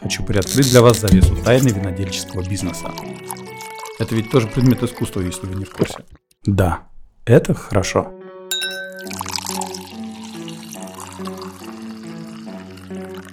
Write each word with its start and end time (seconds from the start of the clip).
хочу 0.00 0.22
приоткрыть 0.24 0.70
для 0.70 0.82
вас 0.82 1.00
завесу 1.00 1.36
тайны 1.36 1.68
винодельческого 1.68 2.42
бизнеса. 2.48 2.92
Это 3.98 4.14
ведь 4.14 4.30
тоже 4.30 4.46
предмет 4.46 4.82
искусства, 4.82 5.20
если 5.20 5.46
вы 5.46 5.54
не 5.56 5.64
в 5.64 5.70
курсе. 5.70 6.04
Да, 6.44 6.88
это 7.24 7.54
хорошо. 7.54 8.12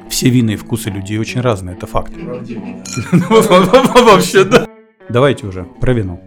Все 0.09 0.29
вины 0.29 0.51
и 0.51 0.55
вкусы 0.55 0.89
людей 0.89 1.17
очень 1.17 1.41
разные, 1.41 1.75
это 1.75 1.85
факт. 1.85 2.13
Вообще, 3.11 4.43
да. 4.45 4.67
Давайте 5.09 5.45
уже 5.47 5.65
про 5.81 5.93
вино. 5.93 6.21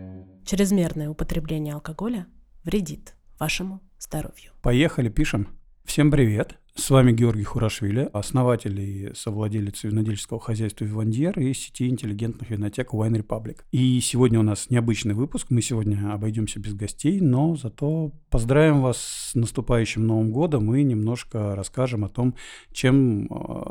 Чрезмерное 0.44 1.08
употребление 1.08 1.74
алкоголя 1.74 2.26
вредит 2.64 3.14
вашему 3.38 3.80
здоровью. 3.98 4.52
Поехали, 4.62 5.08
пишем. 5.08 5.48
Всем 5.84 6.10
привет. 6.10 6.58
С 6.76 6.90
вами 6.90 7.10
Георгий 7.10 7.42
Хурашвили, 7.42 8.08
основатель 8.12 8.78
и 8.78 9.10
совладелец 9.14 9.82
винодельческого 9.82 10.38
хозяйства 10.38 10.84
«Вивандьер» 10.84 11.36
и 11.40 11.54
сети 11.54 11.88
интеллигентных 11.88 12.50
винотек 12.50 12.92
Wine 12.92 13.22
Republic. 13.22 13.60
И 13.72 13.98
сегодня 14.00 14.38
у 14.38 14.42
нас 14.42 14.68
необычный 14.68 15.14
выпуск. 15.14 15.46
Мы 15.48 15.62
сегодня 15.62 16.12
обойдемся 16.12 16.60
без 16.60 16.74
гостей, 16.74 17.20
но 17.20 17.56
зато 17.56 18.12
поздравим 18.28 18.82
вас 18.82 18.98
с 18.98 19.34
наступающим 19.34 20.06
Новым 20.06 20.30
годом 20.30 20.72
и 20.74 20.82
немножко 20.82 21.56
расскажем 21.56 22.04
о 22.04 22.10
том, 22.10 22.36
чем 22.72 23.24
э, 23.24 23.28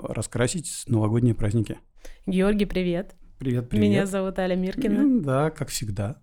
раскрасить 0.09 0.83
новогодние 0.87 1.35
праздники. 1.35 1.77
Георгий, 2.25 2.65
привет. 2.65 3.15
Привет, 3.37 3.69
привет. 3.69 3.87
Меня 3.87 4.05
зовут 4.07 4.39
Аля 4.39 4.55
Миркина. 4.55 5.21
Да, 5.21 5.51
как 5.51 5.69
всегда. 5.69 6.17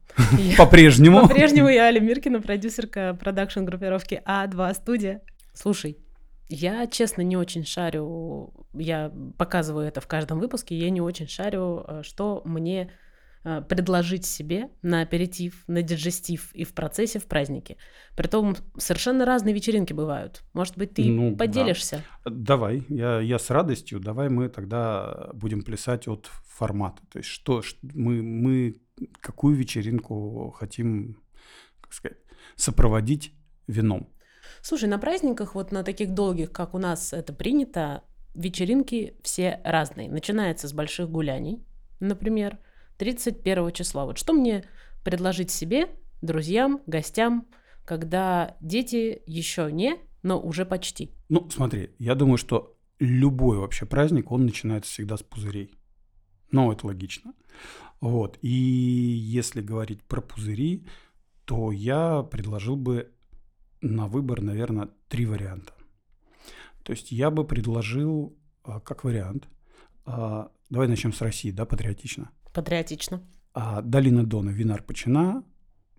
По-прежнему. 0.58 1.22
По-прежнему 1.28 1.68
я 1.68 1.84
Аля 1.84 2.00
Миркина, 2.00 2.42
продюсерка 2.42 3.16
продакшн-группировки 3.18 4.20
А2 4.26 4.74
студия. 4.74 5.22
Слушай, 5.54 5.98
я, 6.52 6.86
честно, 6.86 7.22
не 7.22 7.36
очень 7.36 7.64
шарю, 7.64 8.52
я 8.74 9.10
показываю 9.38 9.86
это 9.86 10.00
в 10.00 10.06
каждом 10.06 10.38
выпуске, 10.38 10.76
я 10.76 10.90
не 10.90 11.00
очень 11.00 11.26
шарю, 11.26 11.84
э, 11.86 12.02
что 12.02 12.42
мне 12.44 12.92
э, 13.44 13.62
предложить 13.62 14.26
себе 14.26 14.68
на 14.82 15.00
аперитив, 15.00 15.64
на 15.66 15.80
диджестив 15.80 16.54
и 16.54 16.64
в 16.64 16.74
процессе 16.74 17.18
в 17.18 17.24
празднике. 17.24 17.78
Притом 18.16 18.54
совершенно 18.76 19.24
разные 19.24 19.54
вечеринки 19.54 19.94
бывают. 19.94 20.42
Может 20.52 20.76
быть, 20.76 20.92
ты 20.92 21.04
ну, 21.04 21.36
поделишься? 21.36 22.04
Да. 22.24 22.30
Давай, 22.30 22.84
я, 22.90 23.20
я 23.20 23.38
с 23.38 23.48
радостью. 23.48 23.98
Давай 23.98 24.28
мы 24.28 24.50
тогда 24.50 25.30
будем 25.32 25.62
плясать 25.62 26.06
от 26.06 26.26
формата. 26.44 27.02
То 27.10 27.18
есть 27.18 27.30
что, 27.30 27.62
что 27.62 27.78
мы, 27.94 28.22
мы 28.22 28.76
какую 29.20 29.56
вечеринку 29.56 30.54
хотим, 30.58 31.16
как 31.80 31.94
сказать, 31.94 32.18
сопроводить 32.56 33.32
вином. 33.66 34.11
Слушай, 34.62 34.88
на 34.88 34.98
праздниках, 34.98 35.56
вот 35.56 35.72
на 35.72 35.82
таких 35.82 36.14
долгих, 36.14 36.52
как 36.52 36.74
у 36.74 36.78
нас 36.78 37.12
это 37.12 37.32
принято, 37.32 38.04
вечеринки 38.34 39.16
все 39.22 39.60
разные. 39.64 40.08
Начинается 40.08 40.68
с 40.68 40.72
больших 40.72 41.10
гуляний, 41.10 41.64
например, 41.98 42.58
31 42.98 43.72
числа. 43.72 44.06
Вот 44.06 44.18
что 44.18 44.32
мне 44.32 44.64
предложить 45.04 45.50
себе, 45.50 45.88
друзьям, 46.22 46.80
гостям, 46.86 47.48
когда 47.84 48.56
дети 48.60 49.22
еще 49.26 49.70
не, 49.72 49.96
но 50.22 50.40
уже 50.40 50.64
почти? 50.64 51.10
Ну, 51.28 51.50
смотри, 51.50 51.90
я 51.98 52.14
думаю, 52.14 52.38
что 52.38 52.76
любой 53.00 53.58
вообще 53.58 53.84
праздник, 53.84 54.30
он 54.30 54.46
начинается 54.46 54.92
всегда 54.92 55.16
с 55.16 55.24
пузырей. 55.24 55.74
Ну, 56.52 56.70
это 56.70 56.86
логично. 56.86 57.34
Вот. 58.00 58.38
И 58.42 58.48
если 58.48 59.60
говорить 59.60 60.04
про 60.04 60.20
пузыри, 60.20 60.86
то 61.46 61.72
я 61.72 62.22
предложил 62.22 62.76
бы 62.76 63.12
на 63.82 64.06
выбор, 64.06 64.40
наверное, 64.40 64.88
три 65.08 65.26
варианта. 65.26 65.72
То 66.82 66.92
есть 66.92 67.12
я 67.12 67.30
бы 67.30 67.44
предложил 67.44 68.36
а, 68.64 68.80
как 68.80 69.04
вариант, 69.04 69.48
а, 70.04 70.50
давай 70.70 70.88
начнем 70.88 71.12
с 71.12 71.20
России, 71.20 71.50
да, 71.50 71.64
патриотично. 71.64 72.30
Патриотично. 72.52 73.22
А, 73.54 73.82
Долина 73.82 74.24
Дона, 74.24 74.50
винар 74.50 74.82
Почина, 74.82 75.44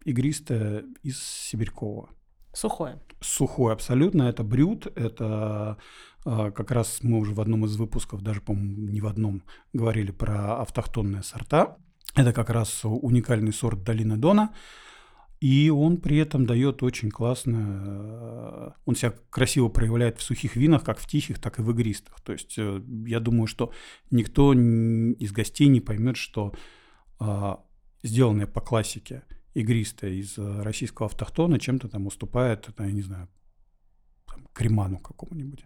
игристая 0.06 0.84
из 1.04 1.22
Сибирькова. 1.22 2.09
Сухое. 2.54 3.02
Сухое 3.20 3.73
абсолютно. 3.73 4.23
Это 4.23 4.44
брют, 4.44 4.86
это 4.95 5.77
как 6.23 6.71
раз 6.71 7.00
мы 7.02 7.17
уже 7.17 7.33
в 7.33 7.42
одном 7.42 7.65
из 7.65 7.76
выпусков, 7.76 8.21
даже, 8.21 8.42
по-моему, 8.42 8.89
не 8.89 9.02
в 9.02 9.08
одном, 9.08 9.44
говорили 9.73 10.11
про 10.11 10.61
автохтонные 10.61 11.23
сорта. 11.23 11.77
Это 12.15 12.32
как 12.32 12.50
раз 12.50 12.82
уникальный 12.86 13.52
сорт 13.52 13.83
Долины 13.83 14.17
Дона. 14.17 14.54
И 15.43 15.70
он 15.70 15.98
при 15.98 16.20
этом 16.20 16.45
дает 16.45 16.83
очень 16.83 17.11
классно, 17.11 17.81
э, 17.86 18.71
он 18.86 18.95
себя 18.95 19.14
красиво 19.30 19.67
проявляет 19.67 20.17
в 20.17 20.23
сухих 20.23 20.55
винах, 20.55 20.86
как 20.86 20.98
в 20.98 21.05
тихих, 21.05 21.37
так 21.37 21.59
и 21.59 21.61
в 21.61 21.70
игристых. 21.71 22.21
То 22.21 22.31
есть 22.31 22.58
э, 22.58 22.81
я 23.05 23.20
думаю, 23.20 23.48
что 23.48 23.73
никто 24.09 24.53
из 24.53 25.33
гостей 25.33 25.67
не 25.67 25.82
поймет, 25.82 26.15
что 26.15 26.53
а, 27.20 27.59
сделанное 28.03 28.48
по 28.48 28.61
классике 28.61 29.23
игристое 29.53 30.14
из 30.14 30.37
российского 30.37 31.08
автохтона 31.08 31.59
чем-то 31.59 31.89
там 31.89 32.08
уступает, 32.08 32.70
я 32.80 32.92
не 32.92 33.02
знаю, 33.02 33.27
там, 34.26 34.48
креману 34.53 34.99
какому-нибудь. 34.99 35.65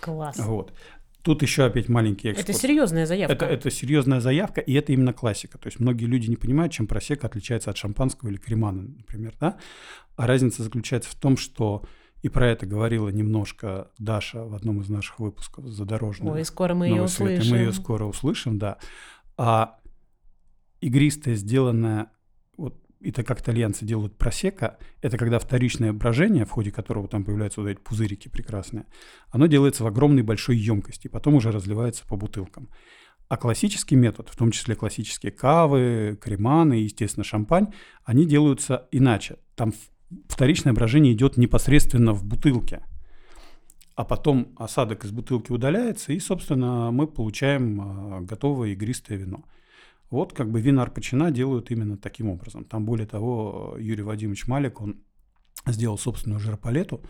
Класс. 0.00 0.38
Вот. 0.38 0.74
Тут 1.22 1.42
еще 1.42 1.64
опять 1.64 1.88
маленький 1.88 2.28
экспорт. 2.28 2.48
Это 2.48 2.58
серьезная 2.58 3.06
заявка. 3.06 3.34
Это, 3.34 3.46
это 3.46 3.70
серьезная 3.70 4.20
заявка, 4.20 4.60
и 4.60 4.72
это 4.74 4.92
именно 4.92 5.12
классика. 5.12 5.58
То 5.58 5.66
есть 5.66 5.80
многие 5.80 6.04
люди 6.04 6.30
не 6.30 6.36
понимают, 6.36 6.72
чем 6.72 6.86
просека 6.86 7.26
отличается 7.26 7.70
от 7.70 7.76
шампанского 7.76 8.28
или 8.30 8.36
кремана, 8.36 8.82
например. 8.82 9.34
Да? 9.40 9.58
А 10.16 10.26
разница 10.26 10.62
заключается 10.62 11.10
в 11.10 11.14
том, 11.16 11.36
что 11.36 11.84
и 12.22 12.28
про 12.28 12.48
это 12.48 12.66
говорила 12.66 13.08
немножко 13.08 13.90
Даша 13.98 14.44
в 14.44 14.54
одном 14.54 14.80
из 14.80 14.88
наших 14.88 15.18
выпусков 15.20 15.66
задорожного. 15.66 16.34
Ой, 16.34 16.44
скоро 16.44 16.74
мы 16.74 16.88
ее 16.88 17.02
услышим. 17.02 17.50
Мы 17.52 17.58
ее 17.58 17.72
скоро 17.72 18.04
услышим, 18.04 18.58
да. 18.58 18.78
А 19.36 19.78
игристая, 20.80 21.34
сделанная 21.34 22.10
и 23.00 23.12
так 23.12 23.26
как 23.26 23.40
итальянцы 23.40 23.84
делают 23.84 24.16
просека, 24.16 24.78
это 25.02 25.16
когда 25.16 25.38
вторичное 25.38 25.92
брожение, 25.92 26.44
в 26.44 26.50
ходе 26.50 26.72
которого 26.72 27.06
там 27.08 27.24
появляются 27.24 27.60
вот 27.60 27.68
эти 27.68 27.78
пузырики 27.78 28.28
прекрасные, 28.28 28.86
оно 29.30 29.46
делается 29.46 29.84
в 29.84 29.86
огромной 29.86 30.22
большой 30.22 30.56
емкости, 30.56 31.08
потом 31.08 31.34
уже 31.34 31.52
разливается 31.52 32.04
по 32.06 32.16
бутылкам. 32.16 32.68
А 33.28 33.36
классический 33.36 33.94
метод, 33.94 34.28
в 34.30 34.36
том 34.36 34.50
числе 34.50 34.74
классические 34.74 35.32
кавы, 35.32 36.18
креманы 36.20 36.80
и, 36.80 36.84
естественно, 36.84 37.24
шампань, 37.24 37.68
они 38.04 38.24
делаются 38.24 38.88
иначе. 38.90 39.36
Там 39.54 39.72
вторичное 40.28 40.72
брожение 40.72 41.12
идет 41.12 41.36
непосредственно 41.36 42.14
в 42.14 42.24
бутылке. 42.24 42.82
А 43.94 44.04
потом 44.04 44.54
осадок 44.56 45.04
из 45.04 45.10
бутылки 45.10 45.52
удаляется, 45.52 46.12
и, 46.12 46.20
собственно, 46.20 46.90
мы 46.90 47.06
получаем 47.06 47.80
а, 47.80 48.20
готовое 48.20 48.70
игристое 48.70 49.18
вино. 49.18 49.44
Вот 50.10 50.32
как 50.32 50.50
бы 50.50 50.60
вина 50.60 50.82
Арпачина 50.82 51.30
делают 51.30 51.70
именно 51.70 51.96
таким 51.98 52.28
образом. 52.30 52.64
Там, 52.64 52.84
более 52.84 53.06
того, 53.06 53.76
Юрий 53.78 54.02
Вадимович 54.02 54.46
Малик, 54.46 54.80
он 54.80 55.02
сделал 55.66 55.98
собственную 55.98 56.40
жиропалету. 56.40 57.02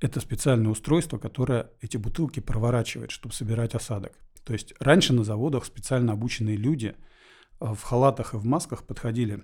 Это 0.00 0.20
специальное 0.20 0.70
устройство, 0.70 1.18
которое 1.18 1.72
эти 1.80 1.96
бутылки 1.96 2.40
проворачивает, 2.40 3.10
чтобы 3.10 3.34
собирать 3.34 3.74
осадок. 3.74 4.12
То 4.44 4.52
есть 4.52 4.72
раньше 4.78 5.12
на 5.12 5.24
заводах 5.24 5.64
специально 5.64 6.12
обученные 6.12 6.56
люди 6.56 6.94
э, 7.60 7.74
в 7.74 7.82
халатах 7.82 8.34
и 8.34 8.36
в 8.36 8.44
масках 8.44 8.86
подходили 8.86 9.42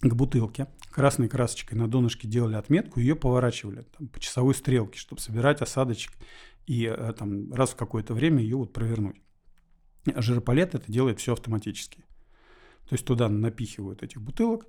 к 0.00 0.14
бутылке, 0.14 0.68
красной 0.90 1.28
красочкой 1.28 1.76
на 1.76 1.86
донышке 1.86 2.26
делали 2.26 2.54
отметку, 2.54 3.00
ее 3.00 3.16
поворачивали 3.16 3.82
там, 3.98 4.08
по 4.08 4.18
часовой 4.18 4.54
стрелке, 4.54 4.98
чтобы 4.98 5.20
собирать 5.20 5.60
осадочек 5.60 6.12
и 6.66 6.84
э, 6.86 7.12
там, 7.18 7.52
раз 7.52 7.70
в 7.70 7.76
какое-то 7.76 8.14
время 8.14 8.40
ее 8.40 8.56
вот 8.56 8.72
провернуть. 8.72 9.20
Жиропалет 10.06 10.74
это 10.74 10.90
делает 10.90 11.18
все 11.18 11.34
автоматически. 11.34 12.04
То 12.90 12.94
есть 12.94 13.04
туда 13.04 13.28
напихивают 13.28 14.02
этих 14.02 14.20
бутылок, 14.20 14.66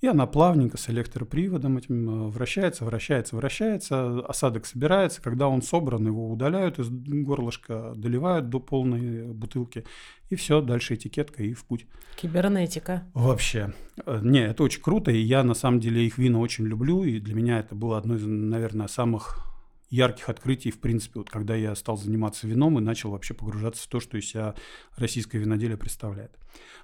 и 0.00 0.06
она 0.06 0.26
плавненько 0.26 0.76
с 0.76 0.88
электроприводом 0.90 1.76
этим 1.76 2.08
э, 2.08 2.28
вращается, 2.28 2.84
вращается, 2.84 3.34
вращается, 3.34 4.20
осадок 4.20 4.64
собирается. 4.64 5.20
Когда 5.20 5.48
он 5.48 5.60
собран, 5.60 6.06
его 6.06 6.30
удаляют 6.30 6.78
из 6.78 6.88
горлышка, 6.88 7.94
доливают 7.96 8.48
до 8.48 8.60
полной 8.60 9.26
бутылки, 9.26 9.84
и 10.30 10.36
все, 10.36 10.60
дальше 10.60 10.94
этикетка 10.94 11.42
и 11.42 11.52
в 11.52 11.64
путь. 11.64 11.86
Кибернетика. 12.14 13.02
Вообще. 13.12 13.74
Э, 14.06 14.20
не, 14.22 14.46
это 14.46 14.62
очень 14.62 14.82
круто, 14.82 15.10
и 15.10 15.18
я 15.18 15.42
на 15.42 15.54
самом 15.54 15.80
деле 15.80 16.06
их 16.06 16.16
вина 16.16 16.38
очень 16.38 16.64
люблю, 16.64 17.02
и 17.02 17.18
для 17.18 17.34
меня 17.34 17.58
это 17.58 17.74
было 17.74 17.98
одно 17.98 18.14
из, 18.14 18.24
наверное, 18.24 18.86
самых 18.86 19.53
ярких 19.94 20.28
открытий, 20.28 20.70
в 20.70 20.80
принципе, 20.80 21.20
вот 21.20 21.30
когда 21.30 21.54
я 21.54 21.74
стал 21.74 21.96
заниматься 21.96 22.46
вином 22.46 22.78
и 22.78 22.82
начал 22.82 23.10
вообще 23.10 23.34
погружаться 23.34 23.84
в 23.84 23.86
то, 23.86 24.00
что 24.00 24.18
из 24.18 24.28
себя 24.28 24.54
российское 24.96 25.38
виноделие 25.38 25.76
представляет. 25.76 26.36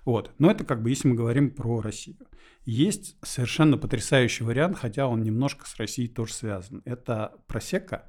Вот. 0.04 0.32
Но 0.38 0.50
это 0.50 0.64
как 0.64 0.82
бы, 0.82 0.90
если 0.90 1.08
мы 1.08 1.16
говорим 1.16 1.50
про 1.50 1.80
Россию. 1.80 2.16
Есть 2.64 3.16
совершенно 3.22 3.76
потрясающий 3.78 4.44
вариант, 4.44 4.78
хотя 4.78 5.06
он 5.06 5.22
немножко 5.22 5.66
с 5.66 5.76
Россией 5.76 6.08
тоже 6.08 6.34
связан. 6.34 6.82
Это 6.84 7.34
просека 7.46 8.06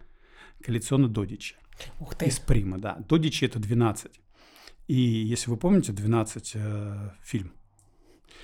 коллекциона 0.62 1.08
Додичи. 1.08 1.56
Ух 2.00 2.16
ты. 2.16 2.26
Из 2.26 2.40
Прима, 2.40 2.78
да. 2.78 2.98
Додичи 3.08 3.46
это 3.46 3.60
12. 3.60 4.12
И 4.88 4.96
если 4.96 5.50
вы 5.50 5.58
помните, 5.58 5.94
12 5.94 6.52
э, 6.56 7.12
фильм. 7.24 7.54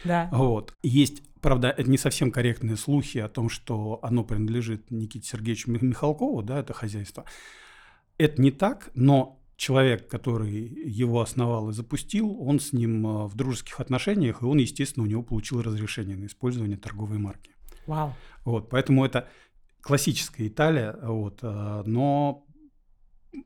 Да. 0.03 0.29
Вот. 0.31 0.73
Есть 0.83 1.23
Правда, 1.41 1.69
это 1.69 1.89
не 1.89 1.97
совсем 1.97 2.31
корректные 2.31 2.77
слухи 2.77 3.19
о 3.19 3.29
том, 3.29 3.49
что 3.49 3.99
оно 4.01 4.23
принадлежит 4.23 4.89
Никите 4.91 5.27
Сергеевичу 5.27 5.71
Михалкову, 5.71 6.41
да, 6.41 6.59
это 6.59 6.73
хозяйство. 6.73 7.25
Это 8.17 8.41
не 8.41 8.51
так, 8.51 8.89
но 8.95 9.39
человек, 9.55 10.07
который 10.09 10.51
его 10.51 11.21
основал 11.21 11.69
и 11.69 11.73
запустил, 11.73 12.41
он 12.41 12.59
с 12.59 12.73
ним 12.73 13.27
в 13.27 13.35
дружеских 13.35 13.79
отношениях, 13.79 14.41
и 14.41 14.45
он, 14.45 14.57
естественно, 14.57 15.05
у 15.05 15.09
него 15.09 15.21
получил 15.21 15.61
разрешение 15.61 16.17
на 16.17 16.25
использование 16.25 16.77
торговой 16.77 17.19
марки. 17.19 17.51
Вау. 17.85 18.13
Вот, 18.43 18.69
поэтому 18.69 19.05
это 19.05 19.29
классическая 19.81 20.47
Италия, 20.47 20.97
вот, 21.01 21.41
но 21.43 22.45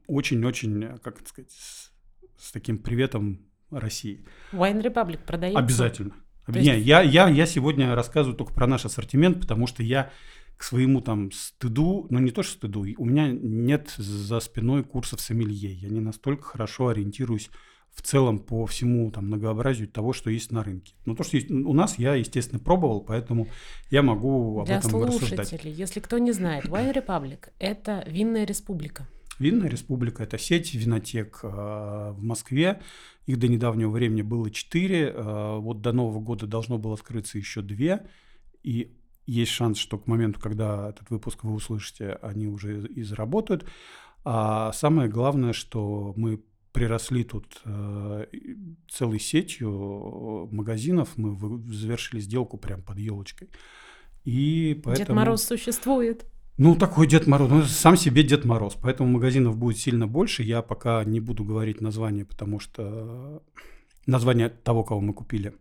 очень-очень, 0.08 0.98
как 1.00 1.20
это 1.20 1.30
сказать, 1.30 1.52
с, 1.52 1.92
с 2.38 2.52
таким 2.52 2.78
приветом 2.78 3.46
России. 3.70 4.26
Wine 4.54 4.82
Republic 4.82 5.20
продается? 5.26 5.60
Обязательно. 5.60 6.16
То 6.46 6.54
есть... 6.54 6.68
Не, 6.68 6.80
я, 6.80 7.02
я, 7.02 7.30
я 7.30 7.46
сегодня 7.46 7.94
рассказываю 7.96 8.38
только 8.38 8.54
про 8.54 8.68
наш 8.68 8.86
ассортимент, 8.86 9.40
потому 9.40 9.68
что 9.68 9.84
я 9.84 10.12
к 10.58 10.64
своему 10.64 11.02
там 11.02 11.32
стыду, 11.32 12.06
ну 12.10 12.20
не 12.20 12.32
то 12.32 12.44
что 12.44 12.54
стыду, 12.54 12.86
у 12.98 13.06
меня 13.06 13.30
нет 13.32 13.94
за 13.98 14.40
спиной 14.40 14.84
курсов 14.84 15.20
сомелье. 15.20 15.74
Я 15.74 15.90
не 15.90 16.00
настолько 16.00 16.44
хорошо 16.44 16.90
ориентируюсь 16.90 17.50
в 17.94 18.02
целом 18.04 18.40
по 18.40 18.66
всему 18.66 19.10
там 19.12 19.26
многообразию 19.26 19.88
того, 19.88 20.14
что 20.14 20.30
есть 20.30 20.52
на 20.52 20.64
рынке. 20.64 20.94
Ну 21.06 21.16
то, 21.16 21.24
что 21.24 21.38
есть 21.38 21.50
у 21.50 21.74
нас, 21.74 21.98
я, 21.98 22.16
естественно, 22.16 22.60
пробовал, 22.60 23.02
поэтому 23.02 23.48
я 23.90 24.02
могу 24.02 24.60
об 24.60 24.68
Для 24.68 24.78
этом 24.78 24.92
слушателей, 24.92 25.38
рассуждать. 25.40 25.78
если 25.78 26.00
кто 26.00 26.18
не 26.18 26.32
знает, 26.32 26.66
Wine 26.66 26.94
Republic– 26.94 27.50
это 27.60 28.04
винная 28.08 28.46
республика. 28.46 29.08
Винная 29.42 29.70
республика– 29.70 30.22
это 30.26 30.38
сеть 30.38 30.76
винотек 30.76 31.40
э, 31.42 31.48
в 31.48 32.22
Москве. 32.22 32.80
Их 33.26 33.40
до 33.40 33.48
недавнего 33.48 33.90
времени 33.90 34.22
было 34.22 34.52
четыре. 34.52 35.08
Э, 35.08 35.58
вот 35.58 35.82
до 35.82 35.94
Нового 35.94 36.20
года 36.20 36.46
должно 36.46 36.78
было 36.78 36.94
открыться 36.94 37.40
еще 37.40 37.64
две. 37.64 38.06
И 38.62 38.96
есть 39.26 39.52
шанс, 39.52 39.80
что 39.80 39.98
к 39.98 40.06
моменту, 40.06 40.40
когда 40.40 40.90
этот 40.90 41.10
выпуск 41.10 41.44
вы 41.44 41.54
услышите, 41.54 42.20
они 42.22 42.46
уже 42.46 42.86
и 42.88 43.02
заработают. 43.02 43.66
А 44.24 44.72
самое 44.74 45.10
главное, 45.10 45.54
что 45.54 46.14
мы 46.16 46.44
приросли 46.72 47.24
тут 47.24 47.62
э, 47.66 48.26
целой 48.92 49.20
сетью 49.20 50.50
магазинов, 50.52 51.18
мы 51.18 51.36
завершили 51.74 52.20
сделку 52.20 52.58
прямо 52.58 52.84
под 52.84 53.00
елочкой. 53.00 53.50
И 54.24 54.80
поэтому... 54.84 55.08
Дед 55.08 55.16
Мороз 55.16 55.44
существует. 55.44 56.28
Ну, 56.64 56.76
такой 56.76 57.08
Дед 57.08 57.26
Мороз, 57.26 57.50
ну, 57.50 57.64
сам 57.64 57.98
себе 57.98 58.22
Дед 58.22 58.46
Мороз, 58.46 58.78
поэтому 58.80 59.10
магазинов 59.10 59.58
будет 59.58 59.80
сильно 59.80 60.06
больше. 60.06 60.44
Я 60.44 60.62
пока 60.62 61.04
не 61.04 61.20
буду 61.20 61.44
говорить 61.44 61.82
название, 61.82 62.24
потому 62.24 62.60
что 62.60 63.42
название 64.06 64.50
того, 64.50 64.84
кого 64.84 65.02
мы 65.02 65.14
купили, 65.14 65.56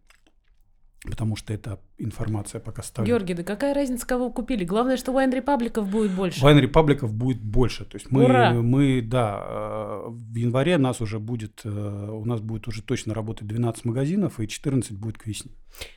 потому 1.05 1.35
что 1.35 1.55
это 1.55 1.81
информация 1.99 2.61
пока 2.61 2.83
ставлю. 2.83 3.09
Георгий, 3.09 3.35
да 3.35 3.43
какая 3.43 3.75
разница, 3.75 4.07
кого 4.07 4.31
купили? 4.31 4.65
Главное, 4.65 4.97
что 4.97 5.13
Wine 5.13 5.35
Репабликов 5.35 5.89
будет 5.89 6.13
больше. 6.13 6.45
Wine 6.45 6.61
Репабликов 6.61 7.13
будет 7.15 7.41
больше. 7.41 7.85
То 7.85 7.97
есть 7.97 8.11
мы, 8.11 8.25
Ура! 8.25 8.53
мы, 8.53 9.01
да, 9.01 9.43
э, 9.47 10.03
в 10.09 10.35
январе 10.35 10.77
нас 10.77 11.01
уже 11.01 11.19
будет, 11.19 11.63
э, 11.65 11.69
у 11.69 12.25
нас 12.27 12.41
будет 12.41 12.69
уже 12.69 12.83
точно 12.83 13.15
работать 13.15 13.47
12 13.47 13.87
магазинов, 13.87 14.41
и 14.41 14.49
14 14.49 14.93
будет 14.93 15.17
к 15.17 15.27
весне. 15.27 15.53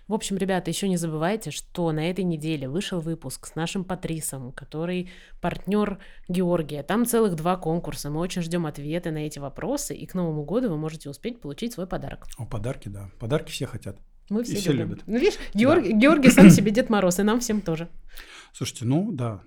В 0.08 0.14
общем, 0.14 0.38
ребята, 0.38 0.70
еще 0.70 0.88
не 0.88 0.98
забывайте, 0.98 1.52
что 1.52 1.92
на 1.92 2.10
этой 2.10 2.24
неделе 2.24 2.70
вышел 2.70 3.02
выпуск 3.02 3.48
с 3.48 3.56
нашим 3.56 3.84
Патрисом, 3.84 4.54
который 4.54 5.10
партнер 5.42 6.00
Георгия. 6.30 6.84
Там 6.84 7.06
целых 7.06 7.36
два 7.36 7.58
конкурса. 7.58 8.10
Мы 8.10 8.20
очень 8.20 8.42
ждем 8.42 8.66
ответы 8.66 9.12
на 9.12 9.26
эти 9.26 9.40
вопросы, 9.40 9.96
и 9.96 10.06
к 10.06 10.14
Новому 10.14 10.44
году 10.44 10.70
вы 10.70 10.78
можете 10.78 11.10
успеть 11.10 11.42
получить 11.42 11.74
свой 11.74 11.88
подарок. 11.88 12.28
О, 12.38 12.46
подарки, 12.46 12.88
да. 12.88 13.10
Подарки 13.20 13.52
все 13.52 13.66
хотят. 13.66 13.98
Мы 14.30 14.44
все, 14.44 14.54
и 14.54 14.56
все 14.58 14.72
любим. 14.72 14.90
любят. 14.90 15.04
Ну, 15.06 15.18
видишь, 15.18 15.38
Георгий, 15.54 15.94
да. 15.94 16.00
Георгий 16.00 16.30
сам 16.30 16.50
себе 16.50 16.72
Дед 16.72 16.90
Мороз, 16.90 17.20
и 17.20 17.24
нам 17.24 17.40
всем 17.40 17.62
тоже. 17.62 17.90
Слушайте, 18.54 18.86
ну 18.86 19.12
да. 19.12 19.42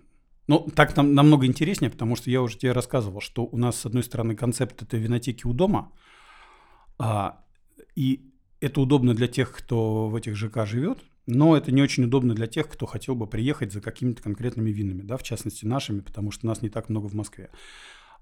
Ну, 0.48 0.68
так 0.74 0.96
нам 0.96 1.14
намного 1.14 1.46
интереснее, 1.46 1.90
потому 1.90 2.14
что 2.14 2.30
я 2.30 2.40
уже 2.40 2.56
тебе 2.58 2.72
рассказывал, 2.72 3.20
что 3.20 3.44
у 3.44 3.56
нас, 3.56 3.80
с 3.80 3.86
одной 3.86 4.04
стороны, 4.04 4.36
концепт 4.36 4.80
этой 4.80 5.00
винотеки 5.00 5.46
у 5.46 5.52
дома, 5.52 5.92
а, 6.98 7.44
и 7.96 8.32
это 8.60 8.80
удобно 8.80 9.14
для 9.14 9.26
тех, 9.26 9.52
кто 9.52 10.08
в 10.08 10.14
этих 10.14 10.36
ЖК 10.36 10.64
живет, 10.64 10.98
но 11.26 11.56
это 11.56 11.72
не 11.72 11.82
очень 11.82 12.04
удобно 12.04 12.34
для 12.34 12.46
тех, 12.46 12.68
кто 12.68 12.86
хотел 12.86 13.16
бы 13.16 13.26
приехать 13.26 13.72
за 13.72 13.80
какими-то 13.80 14.22
конкретными 14.22 14.70
винами, 14.70 15.02
да, 15.02 15.16
в 15.16 15.24
частности 15.24 15.64
нашими, 15.64 16.00
потому 16.00 16.30
что 16.30 16.46
нас 16.46 16.62
не 16.62 16.68
так 16.68 16.88
много 16.88 17.06
в 17.06 17.14
Москве. 17.14 17.50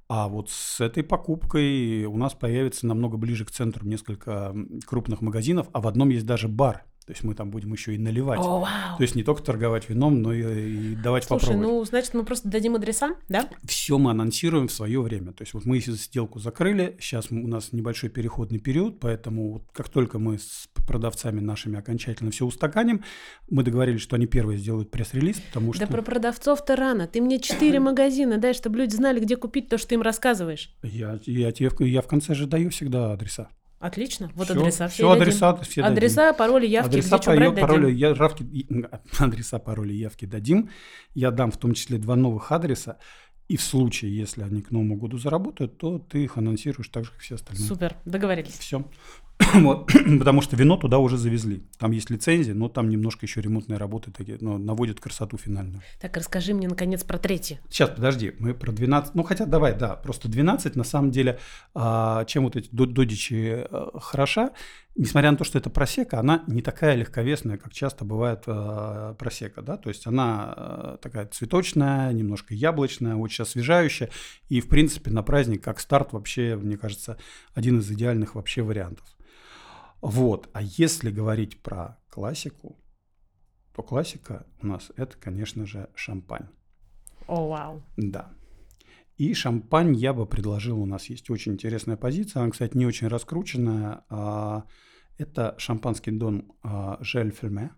А 0.09 0.29
вот 0.29 0.51
с 0.51 0.81
этой 0.81 1.03
покупкой 1.03 2.05
у 2.05 2.17
нас 2.17 2.35
появится 2.35 2.87
намного 2.87 3.17
ближе 3.17 3.45
к 3.45 3.51
центру 3.51 3.87
несколько 3.87 4.55
крупных 4.87 5.23
магазинов, 5.23 5.69
а 5.73 5.81
в 5.81 5.87
одном 5.87 6.11
есть 6.11 6.27
даже 6.27 6.49
бар. 6.49 6.85
То 7.07 7.13
есть 7.13 7.23
мы 7.23 7.35
там 7.35 7.51
будем 7.51 7.73
еще 7.73 7.95
и 7.95 7.99
наливать. 7.99 8.41
О, 8.41 8.61
вау. 8.61 8.97
То 8.97 9.03
есть 9.03 9.15
не 9.15 9.23
только 9.23 9.43
торговать 9.43 9.91
вином, 9.91 10.23
но 10.23 10.33
и, 10.33 10.93
и 10.93 10.95
давать 10.97 11.25
Слушай, 11.25 11.47
попробовать. 11.49 11.69
ну, 11.69 11.85
значит, 11.85 12.15
мы 12.15 12.25
просто 12.25 12.49
дадим 12.49 12.77
адреса, 12.77 13.17
да? 13.29 13.49
Все 13.65 13.99
мы 13.99 14.13
анонсируем 14.13 14.69
в 14.69 14.73
свое 14.73 15.03
время. 15.03 15.33
То 15.33 15.43
есть 15.43 15.53
вот 15.53 15.67
мы 15.67 15.81
сделку 15.81 16.39
закрыли, 16.39 16.97
сейчас 16.99 17.31
у 17.31 17.35
нас 17.35 17.73
небольшой 17.73 18.09
переходный 18.09 18.59
период, 18.59 19.01
поэтому 19.01 19.53
вот 19.53 19.65
как 19.73 19.91
только 19.91 20.19
мы 20.19 20.39
с 20.39 20.69
продавцами 20.87 21.41
нашими 21.41 21.79
окончательно 21.79 22.31
все 22.31 22.47
устаканим, 22.47 23.05
мы 23.51 23.63
договорились, 23.65 24.01
что 24.01 24.17
они 24.17 24.27
первые 24.27 24.59
сделают 24.59 24.91
пресс-релиз, 24.91 25.41
потому 25.41 25.75
что... 25.75 25.87
Да 25.87 25.93
про 25.93 26.01
продавцов-то 26.01 26.75
рано. 26.75 27.07
Ты 27.07 27.21
мне 27.21 27.39
четыре 27.39 27.81
магазина 27.81 28.39
дай, 28.39 28.55
чтобы 28.55 28.79
люди 28.79 28.95
знали, 28.95 29.21
где 29.21 29.37
купить 29.37 29.69
то, 29.69 29.77
что 29.77 29.89
ты 29.89 29.95
им 29.97 30.03
рассказываешь. 30.03 30.75
Я, 30.83 31.21
я, 31.27 31.53
тебе, 31.53 31.71
я 31.91 32.01
в 32.01 32.07
конце 32.07 32.35
же 32.35 32.47
даю 32.47 32.71
всегда 32.71 33.13
адреса. 33.13 33.51
Отлично. 33.85 34.31
Вот 34.35 34.47
все, 34.47 34.59
адреса 34.59 34.89
все, 34.89 34.95
все 34.95 35.13
адреса, 35.13 35.57
все 35.57 35.83
адреса, 35.83 36.23
дадим. 36.23 36.39
пароли, 36.39 36.67
явки, 36.67 36.89
адреса, 36.89 37.19
где 37.19 37.51
брать, 37.51 37.61
пароли, 37.61 37.93
я, 37.93 38.09
явки, 38.09 38.67
адреса, 39.19 39.59
пароли, 39.59 39.93
явки 39.93 40.25
дадим. 40.25 40.71
Я 41.13 41.31
дам 41.31 41.51
в 41.51 41.59
том 41.59 41.75
числе 41.75 41.99
два 41.99 42.17
новых 42.17 42.51
адреса. 42.51 42.97
И 43.47 43.59
в 43.59 43.63
случае, 43.63 44.17
если 44.17 44.43
они 44.43 44.63
к 44.63 44.71
Новому 44.71 44.97
году 44.97 45.19
заработают, 45.19 45.77
то 45.77 45.99
ты 45.99 46.25
их 46.25 46.39
анонсируешь 46.39 46.89
так 46.89 47.05
же, 47.05 47.11
как 47.11 47.21
все 47.21 47.35
остальные. 47.35 47.69
Супер, 47.69 47.97
договорились. 48.07 48.57
Все. 48.59 48.87
вот, 49.55 49.91
потому 50.19 50.43
что 50.43 50.57
вино 50.57 50.77
туда 50.77 50.99
уже 50.99 51.17
завезли. 51.17 51.65
Там 51.79 51.91
есть 51.91 52.11
лицензия, 52.11 52.55
но 52.55 52.69
там 52.69 52.89
немножко 52.89 53.27
еще 53.27 53.41
ремонтные 53.41 53.79
работы 53.79 54.11
такие, 54.11 54.39
но 54.41 54.59
наводят 54.59 55.01
красоту 55.01 55.37
финальную. 55.37 55.83
Так, 56.01 56.17
расскажи 56.17 56.55
мне, 56.55 56.69
наконец, 56.69 57.03
про 57.05 57.19
третье. 57.19 57.61
Сейчас, 57.69 57.91
подожди, 57.91 58.33
мы 58.39 58.55
про 58.55 58.73
12, 58.73 59.15
ну 59.15 59.23
хотя 59.23 59.47
давай, 59.47 59.77
да, 59.77 59.97
просто 59.97 60.29
12, 60.29 60.77
на 60.77 60.85
самом 60.85 61.11
деле, 61.11 61.39
а, 61.75 62.25
чем 62.27 62.45
вот 62.45 62.57
эти 62.57 62.69
додичи 62.71 63.67
а, 63.71 63.99
хороша, 64.01 64.51
несмотря 64.95 65.31
на 65.31 65.37
то, 65.37 65.45
что 65.45 65.59
это 65.59 65.71
просека, 65.71 66.21
она 66.21 66.45
не 66.47 66.63
такая 66.63 66.95
легковесная, 66.95 67.57
как 67.57 67.73
часто 67.73 68.05
бывает 68.05 68.45
э, 68.47 69.15
просека, 69.19 69.63
да, 69.63 69.77
то 69.77 69.89
есть 69.89 70.07
она 70.07 70.55
э, 70.57 70.97
такая 71.03 71.27
цветочная, 71.27 72.13
немножко 72.13 72.55
яблочная, 72.55 73.17
очень 73.17 73.43
освежающая, 73.43 74.11
и, 74.49 74.61
в 74.61 74.69
принципе, 74.69 75.11
на 75.11 75.23
праздник 75.23 75.65
как 75.65 75.81
старт 75.81 76.13
вообще, 76.13 76.57
мне 76.57 76.77
кажется, 76.77 77.19
один 77.55 77.81
из 77.81 77.91
идеальных 77.91 78.37
вообще 78.37 78.63
вариантов. 78.63 79.05
Вот. 80.05 80.51
А 80.53 80.61
если 80.61 81.11
говорить 81.11 81.63
про 81.63 81.99
классику, 82.11 82.77
то 83.75 83.83
классика 83.83 84.47
у 84.61 84.67
нас 84.67 84.93
это, 84.97 85.17
конечно 85.17 85.65
же, 85.65 85.89
шампань. 85.95 86.49
О, 87.27 87.47
oh, 87.47 87.49
вау. 87.49 87.77
Wow. 87.77 87.83
Да. 87.97 88.33
И 89.17 89.33
шампань 89.33 89.97
я 89.97 90.13
бы 90.13 90.27
предложил, 90.27 90.79
у 90.79 90.85
нас 90.85 91.07
есть 91.07 91.31
очень 91.31 91.53
интересная 91.53 91.97
позиция, 91.97 92.43
она, 92.43 92.51
кстати, 92.51 92.77
не 92.77 92.85
очень 92.85 93.09
раскрученная. 93.09 94.05
А, 94.11 94.65
это 95.17 95.55
шампанский 95.57 96.13
дом 96.13 96.53
а, 96.63 96.99
Жель 97.01 97.31
Ферме. 97.31 97.71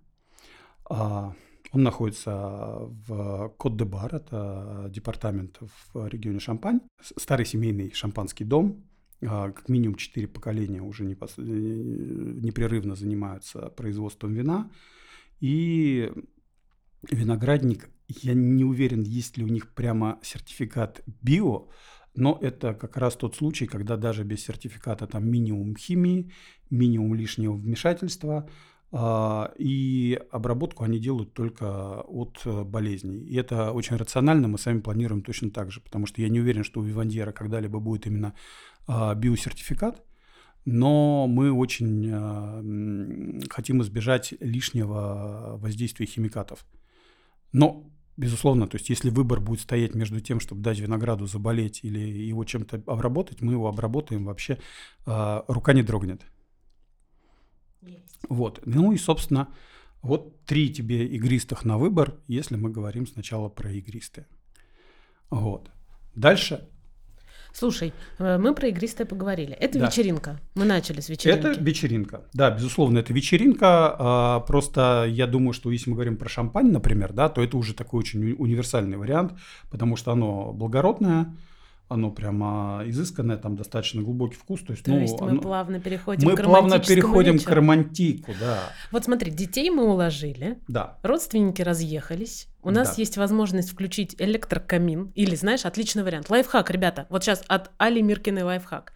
А, 0.90 1.33
он 1.71 1.83
находится 1.85 2.33
в 2.33 3.54
Кот-де-Бар, 3.56 4.16
это 4.16 4.87
департамент 4.90 5.61
в 5.61 6.09
регионе 6.09 6.40
Шампань. 6.40 6.80
Старый 7.00 7.47
семейный 7.47 7.92
шампанский 7.92 8.45
дом, 8.45 8.83
а, 8.83 8.95
как 9.20 9.68
минимум 9.68 9.96
четыре 9.96 10.28
поколения 10.28 10.82
уже. 10.82 11.04
Э, 11.04 11.16
непрерывно 11.38 12.94
занимаются 12.94 13.70
производством 13.70 14.35
вина. 14.35 14.70
И 15.40 16.12
виноградник, 17.11 17.90
я 18.08 18.35
не 18.35 18.64
уверен, 18.64 19.02
есть 19.02 19.37
ли 19.37 19.44
у 19.44 19.49
них 19.49 19.75
прямо 19.75 20.18
сертификат 20.23 21.02
био, 21.23 21.68
но 22.14 22.38
это 22.40 22.75
как 22.75 22.96
раз 22.96 23.16
тот 23.16 23.37
случай, 23.37 23.66
когда 23.66 23.96
даже 23.96 24.25
без 24.25 24.42
сертификата 24.44 25.06
там 25.06 25.28
минимум 25.28 25.76
химии, 25.76 26.32
минимум 26.70 27.14
лишнего 27.14 27.52
вмешательства, 27.54 28.49
а, 28.92 29.52
и 29.58 30.18
обработку 30.30 30.85
они 30.85 30.99
делают 30.99 31.35
только 31.35 32.00
от 32.00 32.40
э, 32.44 32.62
болезней. 32.62 33.18
И 33.18 33.37
это 33.37 33.73
очень 33.73 33.96
рационально, 33.96 34.49
мы 34.49 34.58
сами 34.58 34.80
планируем 34.80 35.23
точно 35.23 35.50
так 35.50 35.70
же, 35.70 35.80
потому 35.80 36.06
что 36.06 36.23
я 36.23 36.28
не 36.28 36.40
уверен, 36.40 36.64
что 36.64 36.80
у 36.80 36.85
Вивандьера 36.85 37.32
когда-либо 37.32 37.80
будет 37.80 38.06
именно 38.06 38.28
а, 38.28 38.37
биосертификат, 38.88 40.02
но 40.66 41.26
мы 41.28 41.52
очень 41.52 42.11
а, 42.12 43.49
хотим 43.49 43.83
избежать 43.83 44.35
лишнего 44.40 45.57
воздействия 45.59 46.07
химикатов. 46.07 46.66
Но, 47.52 47.88
безусловно, 48.16 48.66
то 48.66 48.76
есть 48.76 48.90
если 48.90 49.11
выбор 49.11 49.40
будет 49.40 49.61
стоять 49.61 49.95
между 49.95 50.21
тем, 50.21 50.40
чтобы 50.40 50.62
дать 50.62 50.81
винограду 50.81 51.26
заболеть 51.26 51.81
или 51.85 52.00
его 52.00 52.45
чем-то 52.45 52.83
обработать, 52.87 53.40
мы 53.43 53.52
его 53.52 53.69
обработаем, 53.69 54.25
вообще 54.25 54.59
а, 55.07 55.45
рука 55.47 55.73
не 55.73 55.85
дрогнет. 55.85 56.23
Есть. 57.83 58.19
Вот. 58.28 58.61
Ну 58.66 58.90
и, 58.90 58.97
собственно, 58.97 59.49
вот 60.02 60.45
три 60.45 60.73
тебе 60.73 61.07
игристых 61.07 61.64
на 61.64 61.78
выбор, 61.78 62.16
если 62.26 62.57
мы 62.57 62.71
говорим 62.71 63.07
сначала 63.07 63.49
про 63.49 63.71
игристые. 63.71 64.26
Вот. 65.31 65.71
Дальше 66.16 66.69
Слушай, 67.58 67.94
э, 68.18 68.36
мы 68.36 68.54
про 68.54 68.68
игристое 68.68 69.06
поговорили. 69.06 69.54
Это 69.54 69.78
Да. 69.78 69.86
вечеринка. 69.86 70.38
Мы 70.54 70.66
начали 70.66 71.00
с 71.00 71.08
вечеринки. 71.08 71.38
Это 71.46 71.58
вечеринка. 71.58 72.20
Да, 72.34 72.50
безусловно, 72.50 72.98
это 72.98 73.14
вечеринка. 73.14 73.96
а, 73.98 74.40
Просто 74.40 75.06
я 75.08 75.26
думаю, 75.26 75.54
что 75.54 75.70
если 75.70 75.88
мы 75.90 75.94
говорим 75.96 76.16
про 76.18 76.28
шампань, 76.28 76.70
например, 76.70 77.14
да, 77.14 77.30
то 77.30 77.42
это 77.42 77.56
уже 77.56 77.72
такой 77.72 78.00
очень 78.00 78.22
уни- 78.22 78.34
универсальный 78.36 78.98
вариант, 78.98 79.32
потому 79.70 79.96
что 79.96 80.12
оно 80.12 80.52
благородное, 80.52 81.34
оно 81.88 82.11
прямо 82.11 82.83
изысканное, 82.87 83.37
там 83.37 83.57
достаточно 83.57 84.02
глубокий 84.02 84.35
вкус. 84.37 84.61
То 84.62 84.73
есть, 84.73 84.85
То 84.85 84.90
ну, 84.90 85.00
есть 85.00 85.21
мы 85.21 85.31
оно- 85.31 85.40
плавно 85.40 85.78
переходим 85.81 86.28
мы 86.28 86.35
к 86.37 86.43
плавно 86.43 86.78
переходим 86.81 87.35
к 87.37 87.40
вечеру. 87.43 87.55
романтику, 87.57 88.33
да. 88.40 88.59
Вот 88.90 89.05
смотри, 89.05 89.31
детей 89.31 89.71
мы 89.71 89.85
уложили, 89.85 90.59
Да. 90.69 90.99
родственники 91.02 91.62
разъехались. 91.62 92.49
У 92.62 92.71
нас 92.71 92.88
Да. 92.88 92.95
есть 93.02 93.16
возможность 93.16 93.71
включить 93.71 94.16
электрокамин. 94.19 95.12
Или, 95.14 95.37
знаешь, 95.37 95.64
отличный 95.64 96.02
вариант. 96.02 96.28
Лайфхак, 96.28 96.71
ребята. 96.71 97.07
Вот 97.09 97.23
сейчас 97.23 97.45
от 97.47 97.71
Али 97.78 98.02
Миркиной 98.02 98.43
лайфхак. 98.43 98.93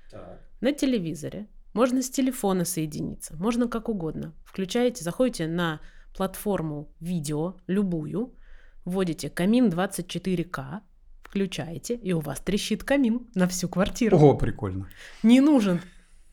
На 0.60 0.72
телевизоре 0.72 1.46
можно 1.72 2.02
с 2.02 2.10
телефона 2.10 2.64
соединиться, 2.64 3.36
можно 3.36 3.68
как 3.68 3.88
угодно. 3.88 4.34
Включаете, 4.44 5.04
заходите 5.04 5.46
на 5.46 5.80
платформу 6.16 6.92
видео, 6.98 7.54
любую, 7.68 8.34
вводите 8.84 9.30
камин 9.30 9.68
24К, 9.70 10.80
включаете, 11.30 11.94
и 11.94 12.12
у 12.12 12.20
вас 12.20 12.40
трещит 12.40 12.82
камин 12.82 13.28
на 13.34 13.46
всю 13.46 13.68
квартиру. 13.68 14.16
Ого, 14.16 14.34
прикольно. 14.34 14.88
Не 15.22 15.40
нужен 15.40 15.80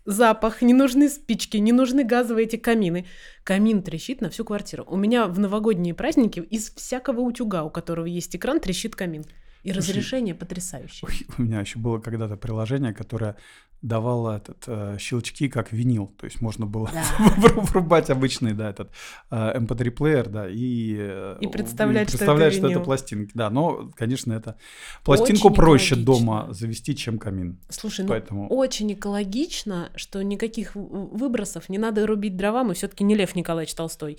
запах, 0.06 0.64
не 0.64 0.74
нужны 0.74 1.08
спички, 1.08 1.58
не 1.58 1.72
нужны 1.72 2.04
газовые 2.04 2.48
эти 2.48 2.56
камины. 2.56 3.06
Камин 3.44 3.84
трещит 3.84 4.22
на 4.22 4.32
всю 4.32 4.44
квартиру. 4.44 4.86
У 4.88 4.98
меня 4.98 5.28
в 5.28 5.38
новогодние 5.38 5.94
праздники 5.94 6.40
из 6.40 6.72
всякого 6.72 7.22
утюга, 7.22 7.64
у 7.64 7.70
которого 7.70 8.08
есть 8.08 8.36
экран, 8.36 8.60
трещит 8.60 8.96
камин. 8.96 9.26
И 9.68 9.74
Слушай, 9.74 9.90
разрешение 9.90 10.34
потрясающее. 10.34 11.10
У 11.38 11.42
меня 11.42 11.60
еще 11.60 11.78
было 11.78 12.00
когда-то 12.00 12.38
приложение, 12.38 12.94
которое 12.94 13.36
давало 13.82 14.38
этот, 14.38 14.64
э, 14.68 14.98
щелчки 15.00 15.50
как 15.50 15.72
винил. 15.72 16.08
То 16.18 16.26
есть 16.26 16.42
можно 16.42 16.66
было 16.66 16.90
Да. 16.92 17.04
врубать 17.62 18.10
обычный, 18.10 18.54
да, 18.54 18.72
этот 18.72 18.92
э, 19.30 19.60
MP3-плеер, 19.60 20.30
да, 20.30 20.48
и, 20.50 20.96
э, 20.98 21.38
И 21.42 21.48
представлять, 21.48 22.10
что 22.10 22.26
это 22.26 22.72
что 22.72 22.80
пластинки. 22.80 23.32
Да, 23.36 23.50
но, 23.50 23.92
конечно, 23.96 24.34
это 24.34 24.58
пластинку 25.04 25.50
Очень 25.50 25.56
проще 25.56 25.96
экологично. 25.96 26.06
дома 26.06 26.48
завести, 26.54 26.96
чем 26.96 27.20
камин. 27.20 27.60
Слушай, 27.70 28.02
ну 28.02 28.10
Поэтому 28.10 28.48
очень 28.50 28.92
экологично, 28.94 29.92
что 29.96 30.24
никаких 30.24 30.72
выбросов, 30.74 31.70
не 31.70 31.78
надо 31.78 32.08
рубить 32.08 32.36
дрова, 32.36 32.64
мы 32.64 32.74
все-таки 32.74 33.04
не 33.04 33.16
Лев 33.16 33.36
Николаевич 33.36 33.76
Толстой. 33.76 34.18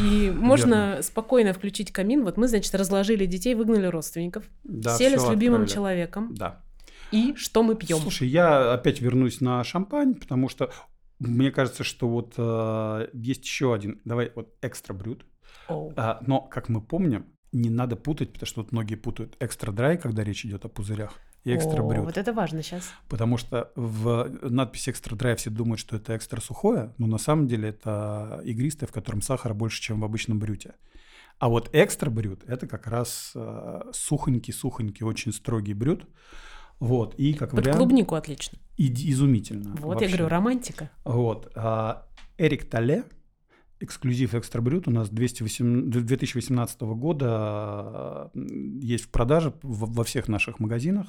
И 0.00 0.30
можно 0.34 1.00
спокойно 1.02 1.52
включить 1.52 1.92
камин. 1.92 2.24
Вот 2.24 2.38
мы, 2.38 2.48
значит, 2.48 2.74
разложили 2.74 3.26
детей, 3.26 3.54
выгнали 3.54 3.86
родственников, 3.86 4.44
да, 4.84 4.96
сели 4.96 5.16
с 5.16 5.28
любимым 5.28 5.62
отправили. 5.62 5.74
человеком. 5.74 6.34
Да. 6.34 6.62
И 7.10 7.34
что 7.36 7.62
мы 7.62 7.74
пьем? 7.74 7.98
Слушай, 7.98 8.28
я 8.28 8.72
опять 8.72 9.00
вернусь 9.00 9.40
на 9.40 9.62
шампань, 9.64 10.14
потому 10.14 10.48
что 10.48 10.70
мне 11.18 11.50
кажется, 11.50 11.84
что 11.84 12.08
вот 12.08 12.34
э, 12.36 13.08
есть 13.12 13.44
еще 13.44 13.74
один, 13.74 14.00
давай 14.04 14.32
вот 14.34 14.54
экстра 14.62 14.94
брют. 14.94 15.24
А, 15.68 16.18
но, 16.26 16.40
как 16.40 16.68
мы 16.68 16.80
помним, 16.80 17.26
не 17.52 17.70
надо 17.70 17.96
путать, 17.96 18.32
потому 18.32 18.46
что 18.46 18.62
вот 18.62 18.72
многие 18.72 18.96
путают 18.96 19.36
экстра 19.40 19.72
драй, 19.72 19.96
когда 19.96 20.24
речь 20.24 20.44
идет 20.44 20.64
о 20.64 20.68
пузырях, 20.68 21.14
и 21.44 21.54
экстра 21.54 21.82
О, 21.82 21.86
брют. 21.86 22.04
Вот 22.04 22.18
это 22.18 22.32
важно 22.32 22.62
сейчас. 22.62 22.90
Потому 23.08 23.36
что 23.36 23.70
в 23.76 24.28
надписи 24.42 24.90
экстра 24.90 25.14
драй 25.14 25.36
все 25.36 25.50
думают, 25.50 25.78
что 25.78 25.96
это 25.96 26.16
экстра 26.16 26.40
сухое, 26.40 26.94
но 26.98 27.06
на 27.06 27.18
самом 27.18 27.46
деле 27.46 27.68
это 27.68 28.40
игристое, 28.44 28.88
в 28.88 28.92
котором 28.92 29.22
сахара 29.22 29.54
больше, 29.54 29.80
чем 29.80 30.00
в 30.00 30.04
обычном 30.04 30.38
брюте. 30.38 30.74
А 31.38 31.48
вот 31.48 31.70
экстра 31.72 32.10
брют– 32.10 32.44
это 32.46 32.66
как 32.66 32.86
раз 32.86 33.32
э, 33.34 33.80
сухонький-сухонький, 33.92 35.04
очень 35.04 35.32
строгий 35.32 35.74
брют. 35.74 36.06
Вот, 36.80 37.14
и 37.16 37.34
как 37.34 37.50
Под 37.50 37.60
вариант 37.60 37.78
клубнику 37.78 38.14
отлично. 38.14 38.58
иди- 38.76 39.10
изумительно. 39.10 39.74
Вот, 39.76 39.94
вообще. 39.94 40.06
я 40.06 40.10
говорю, 40.12 40.28
романтика. 40.28 40.90
Вот. 41.04 41.50
а, 41.54 42.08
Эрик 42.38 42.68
Тале, 42.68 43.04
эксклюзив 43.80 44.34
Экстра 44.34 44.60
Брют 44.60 44.88
у 44.88 44.90
нас 44.90 45.08
208 45.10 45.90
2018 45.90 46.80
года 46.82 48.30
м, 48.34 48.78
есть 48.80 49.04
в 49.04 49.10
продаже 49.10 49.52
во 49.62 50.02
всех 50.04 50.28
наших 50.28 50.58
магазинах. 50.60 51.08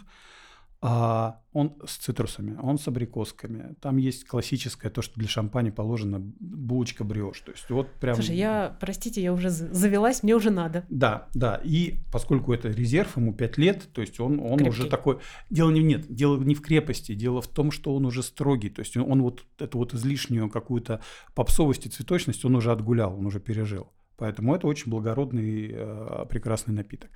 А, 0.87 1.41
Он 1.51 1.73
с 1.83 1.97
цитрусами, 1.97 2.59
он 2.61 2.77
с 2.77 2.87
абрикосками. 2.87 3.75
Там 3.81 3.97
есть 3.97 4.27
классическое, 4.27 4.91
то, 4.91 5.01
что 5.01 5.19
для 5.19 5.27
шампани 5.27 5.71
положено, 5.71 6.19
булочка 6.19 7.03
бриош. 7.03 7.39
То 7.39 7.51
есть 7.53 7.67
вот 7.71 7.91
прям... 7.93 8.13
Слушай, 8.15 8.35
я, 8.35 8.77
простите, 8.79 9.19
я 9.19 9.33
уже 9.33 9.49
завелась, 9.49 10.21
мне 10.21 10.35
уже 10.35 10.51
надо. 10.51 10.85
Да, 10.89 11.27
да. 11.33 11.59
И 11.63 12.01
поскольку 12.11 12.53
это 12.53 12.69
резерв, 12.69 13.17
ему 13.17 13.33
5 13.33 13.57
лет, 13.57 13.89
то 13.93 14.01
есть 14.01 14.19
он, 14.19 14.39
он 14.39 14.61
уже 14.67 14.87
такой... 14.87 15.17
Дело 15.49 15.71
не 15.71 15.81
нет, 15.81 16.05
дело 16.07 16.37
не 16.37 16.53
в 16.53 16.61
крепости, 16.61 17.15
дело 17.15 17.41
в 17.41 17.47
том, 17.47 17.71
что 17.71 17.95
он 17.95 18.05
уже 18.05 18.21
строгий. 18.21 18.69
То 18.69 18.81
есть 18.81 18.95
он, 18.95 19.11
он 19.11 19.23
вот 19.23 19.43
эту 19.57 19.79
вот 19.79 19.95
излишнюю 19.95 20.51
какую-то 20.51 21.01
попсовость 21.33 21.87
и 21.87 21.89
цветочность 21.89 22.45
он 22.45 22.55
уже 22.55 22.71
отгулял, 22.71 23.17
он 23.17 23.25
уже 23.25 23.39
пережил. 23.39 23.91
Поэтому 24.17 24.55
это 24.55 24.67
очень 24.67 24.91
благородный, 24.91 25.71
э, 25.73 26.25
прекрасный 26.29 26.73
напиток. 26.73 27.09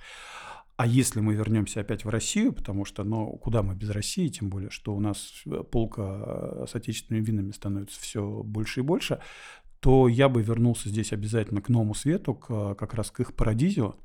А 0.80 0.86
если 0.86 1.20
мы 1.20 1.34
вернемся 1.34 1.80
опять 1.80 2.06
в 2.06 2.08
Россию, 2.08 2.54
потому 2.54 2.86
что, 2.86 3.04
ну, 3.04 3.36
куда 3.36 3.62
мы 3.62 3.74
без 3.74 3.90
России, 3.90 4.28
тем 4.28 4.48
более, 4.48 4.70
что 4.70 4.94
у 4.94 5.00
нас 5.00 5.42
э, 5.44 5.62
полка 5.62 6.02
э, 6.02 6.64
с 6.70 6.74
отечественными 6.74 7.22
винами 7.22 7.50
становится 7.52 8.00
все 8.00 8.42
больше 8.42 8.80
и 8.80 8.82
больше, 8.82 9.20
то 9.80 10.08
я 10.08 10.30
бы 10.30 10.42
вернулся 10.42 10.88
здесь 10.88 11.12
обязательно 11.12 11.60
к 11.60 11.68
Новому 11.68 11.92
Свету, 11.92 12.34
к, 12.34 12.46
э, 12.48 12.74
как 12.76 12.94
раз 12.94 13.10
к 13.10 13.20
их 13.20 13.34
Парадизио, 13.34 13.96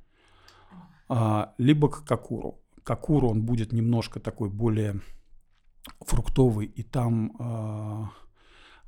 а, 1.07 1.53
либо 1.57 1.87
к 1.89 2.03
Какуру. 2.03 2.59
Какуру 2.83 3.29
он 3.29 3.43
будет 3.43 3.71
немножко 3.71 4.19
такой 4.19 4.49
более 4.49 4.99
фруктовый, 6.01 6.65
и 6.65 6.83
там 6.83 7.37
а, 7.39 8.09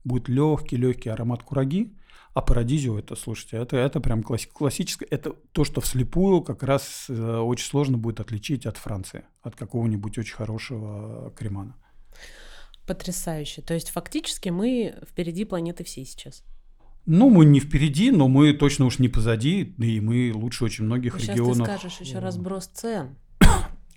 будет 0.07 0.29
легкий-легкий 0.29 1.09
аромат 1.09 1.43
кураги, 1.43 1.93
а 2.33 2.41
Парадизио 2.41 2.97
это, 2.99 3.15
слушайте, 3.15 3.57
это, 3.57 3.77
это 3.77 3.99
прям 3.99 4.21
класс- 4.23 4.47
классическое, 4.51 5.07
это 5.11 5.33
то, 5.51 5.63
что 5.63 5.81
вслепую 5.81 6.41
как 6.41 6.63
раз 6.63 7.05
э, 7.09 7.37
очень 7.39 7.65
сложно 7.65 7.97
будет 7.97 8.19
отличить 8.19 8.65
от 8.65 8.77
Франции, 8.77 9.25
от 9.41 9.55
какого-нибудь 9.55 10.17
очень 10.17 10.35
хорошего 10.35 11.31
кремана. 11.35 11.75
Потрясающе. 12.85 13.61
То 13.61 13.73
есть 13.73 13.89
фактически 13.89 14.49
мы 14.49 14.95
впереди 15.09 15.45
планеты 15.45 15.83
всей 15.83 16.05
сейчас. 16.05 16.43
Ну, 17.05 17.29
мы 17.29 17.45
не 17.45 17.59
впереди, 17.59 18.11
но 18.11 18.27
мы 18.27 18.53
точно 18.53 18.85
уж 18.85 18.99
не 18.99 19.07
позади, 19.09 19.61
и 19.61 19.99
мы 20.01 20.31
лучше 20.33 20.65
очень 20.65 20.83
многих 20.85 21.13
Ну, 21.13 21.19
Сейчас 21.19 21.27
ты 21.35 21.41
регионов. 21.41 21.67
скажешь 21.67 21.99
еще 22.01 22.19
разброс 22.19 22.67
цен. 22.67 23.17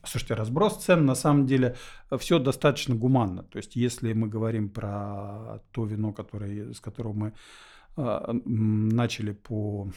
Слушайте, 0.04 0.34
разброс 0.34 0.76
цен 0.76 1.04
на 1.04 1.14
самом 1.14 1.46
деле 1.46 1.76
все 2.18 2.38
достаточно 2.38 2.94
гуманно. 2.94 3.42
То 3.42 3.58
есть, 3.58 3.76
если 3.76 4.12
мы 4.12 4.28
говорим 4.28 4.70
про 4.70 5.60
то 5.72 5.84
вино, 5.84 6.12
которое, 6.12 6.72
с 6.72 6.80
которого 6.80 7.12
мы 7.12 7.32
м, 7.96 8.88
начали 8.88 9.32
по 9.32 9.90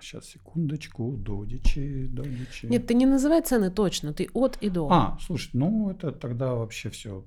Сейчас, 0.00 0.26
секундочку, 0.26 1.12
додичи, 1.16 2.06
додичи. 2.06 2.66
Нет, 2.66 2.86
ты 2.86 2.94
не 2.94 3.06
называй 3.06 3.42
цены 3.42 3.70
точно, 3.70 4.12
ты 4.12 4.28
от 4.34 4.56
и 4.60 4.68
до. 4.70 4.88
А, 4.90 5.18
слушай, 5.20 5.50
ну 5.52 5.90
это 5.90 6.12
тогда 6.12 6.54
вообще 6.54 6.90
все. 6.90 7.24